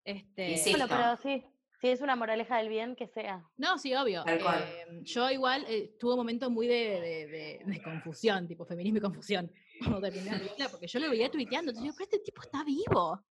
[0.04, 0.62] Este.
[0.72, 1.46] Bueno, pero sí,
[1.80, 3.44] si es una moraleja del bien, que sea.
[3.58, 4.24] No, sí, obvio.
[4.28, 8.98] Eh, yo igual eh, tuve un momento muy de, de- de- de confusión, tipo feminismo
[9.00, 12.20] y confusión, cuando terminé la película, porque yo lo veía tuiteando, entonces yo, pero este
[12.20, 13.24] tipo está vivo.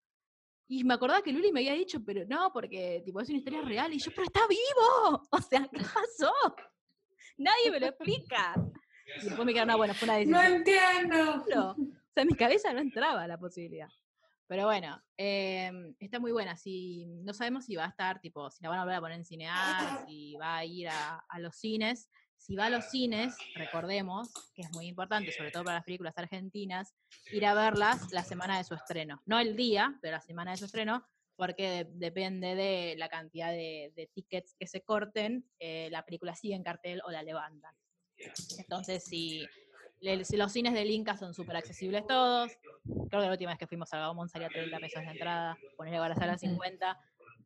[0.69, 3.61] Y me acordaba que Luli me había dicho, pero no, porque tipo es una historia
[3.61, 5.27] real, y yo, pero está vivo.
[5.31, 6.31] O sea, ¿qué pasó?
[7.37, 8.55] Nadie me lo explica.
[9.21, 10.45] Y después me quedaron, no, bueno, fue una no decisión.
[10.57, 11.43] entiendo.
[11.45, 11.71] Claro.
[11.71, 13.89] O sea, en mi cabeza no entraba la posibilidad.
[14.47, 16.55] Pero bueno, em, está muy buena.
[16.55, 19.17] Si, no sabemos si va a estar, tipo, si la van a volver a poner
[19.17, 22.09] en cinear, si va a ir a, a los cines.
[22.39, 26.17] Si va a los cines, recordemos que es muy importante, sobre todo para las películas
[26.17, 26.93] argentinas,
[27.31, 29.21] ir a verlas la semana de su estreno.
[29.25, 31.03] No el día, pero la semana de su estreno,
[31.37, 36.35] porque de- depende de la cantidad de, de tickets que se corten, eh, la película
[36.35, 37.73] sigue en cartel o la levantan.
[38.57, 39.47] Entonces, si,
[40.01, 42.51] le- si los cines del Inca son súper accesibles todos,
[42.83, 45.97] creo que la última vez que fuimos a Gaumont salía 30 pesos la entrada, ponerle
[45.99, 46.97] ahora sala 50,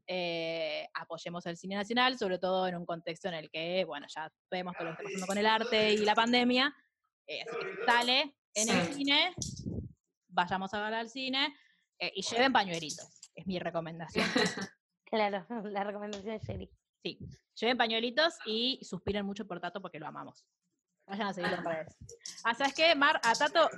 [0.07, 4.31] eh, apoyemos el cine nacional, sobre todo en un contexto en el que, bueno, ya
[4.49, 6.73] vemos todo lo que está pasando con el arte y la pandemia,
[7.27, 9.33] eh, así que si sale en el cine,
[10.29, 11.53] vayamos a ver al cine
[11.99, 14.25] eh, y lleven pañuelitos, es mi recomendación.
[15.11, 16.71] Claro, la recomendación de Sherry.
[17.03, 17.19] Sí,
[17.55, 20.45] lleven pañuelitos y suspiren mucho por Tato porque lo amamos.
[21.05, 21.97] Vayan a seguirlo en redes.
[22.45, 22.95] Ah, ¿sabes qué?
[22.95, 23.69] Mar, a Tato,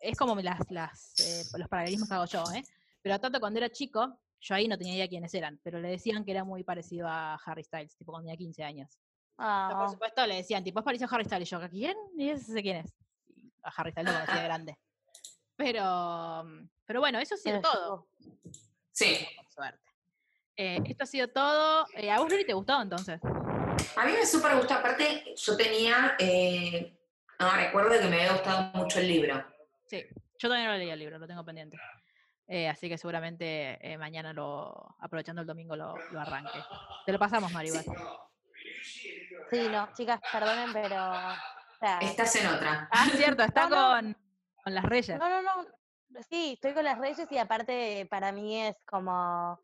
[0.00, 2.64] es como las, las, eh, los paralelismos que hago yo, ¿eh?
[3.02, 5.90] Pero a Tato cuando era chico, yo ahí no tenía idea quiénes eran, pero le
[5.90, 8.98] decían que era muy parecido a Harry Styles, tipo cuando tenía 15 años.
[9.36, 11.46] Pero Ah, por supuesto le decían, tipo, es parecido a Harry Styles.
[11.46, 11.96] Y yo, ¿quién?
[12.16, 12.94] Y ese sé quién es.
[13.26, 14.78] Y a Harry Styles lo conocía de grande.
[15.56, 18.08] Pero, mm, pero bueno, eso ha sido pero todo,
[18.92, 19.92] Sí, por suerte.
[20.56, 21.86] Eh, esto ha sido todo.
[21.94, 23.20] Eh, ¿A vos, Luli, te gustó entonces?
[23.96, 24.74] a mí me súper gustó.
[24.74, 26.16] Aparte, yo tenía.
[26.18, 26.98] Eh,
[27.38, 29.44] no, recuerdo que me había gustado mucho el libro.
[29.86, 30.04] Sí,
[30.38, 31.78] yo también lo leí el libro, lo tengo pendiente.
[32.48, 36.58] Eh, así que seguramente eh, mañana, lo, aprovechando el domingo, lo, lo arranque.
[37.04, 37.84] Te lo pasamos, Maribel.
[39.50, 41.10] Sí, no, chicas, perdonen, pero.
[41.10, 42.88] o sea, Estás en otra.
[42.90, 44.16] Ah, cierto, está con,
[44.66, 45.16] con las reyes.
[45.16, 45.64] No, no, no.
[46.28, 49.60] Sí, estoy con las Reyes y aparte para mí es como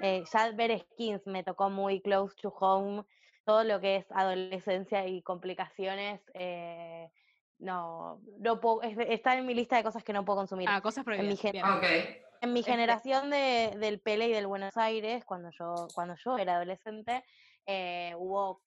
[0.00, 3.04] eh, ya ver skins me tocó muy close to home.
[3.44, 7.10] Todo lo que es adolescencia y complicaciones, eh,
[7.58, 10.68] no, no puedo, es- está en mi lista de cosas que no puedo consumir.
[10.70, 11.38] Ah, cosas prohibidas.
[11.38, 11.64] gen- Bien.
[11.66, 11.84] Ok.
[12.40, 16.38] En mi Este- generación de, del Pele y del Buenos Aires, cuando yo, cuando yo
[16.38, 17.24] era adolescente,
[17.66, 18.62] eh, hubo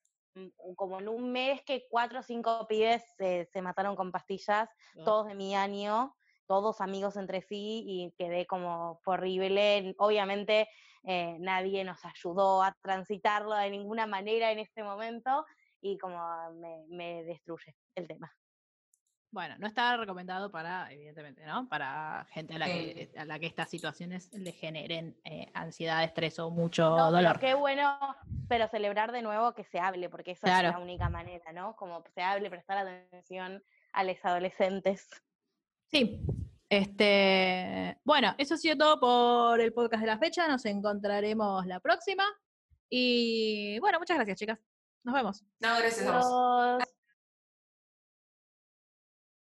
[0.76, 4.70] como en un mes que cuatro o cinco pibes se- se mataron con pastillas
[5.04, 6.16] todos de mi año,
[6.48, 9.96] todos amigos entre sí, y quedé como horrible.
[10.00, 10.68] Obviamente
[11.04, 15.46] eh, nadie nos ayudó a transitarlo de ninguna manera en este momento,
[15.82, 16.18] y como
[16.54, 18.34] me, me destruye el tema.
[19.32, 21.70] Bueno, no está recomendado para, evidentemente, ¿no?
[21.70, 26.40] Para gente a la, que, a la que estas situaciones le generen eh, ansiedad, estrés
[26.40, 27.40] o mucho No, pero dolor.
[27.40, 27.98] qué bueno,
[28.48, 30.70] pero celebrar de nuevo que se hable, porque esa Claro.
[30.70, 31.76] es la única manera, ¿no?
[31.76, 33.64] Como se hable, prestar atención
[33.94, 35.08] a los adolescentes.
[35.92, 36.22] Sí.
[36.68, 40.48] Este, bueno, eso ha sido todo por el podcast de la fecha.
[40.48, 42.24] Nos encontraremos la próxima.
[42.90, 44.60] Y bueno, muchas gracias, chicas.
[45.04, 45.44] Nos vemos.
[45.60, 46.26] No, gracias a vos.
[46.82, 46.99] Adiós.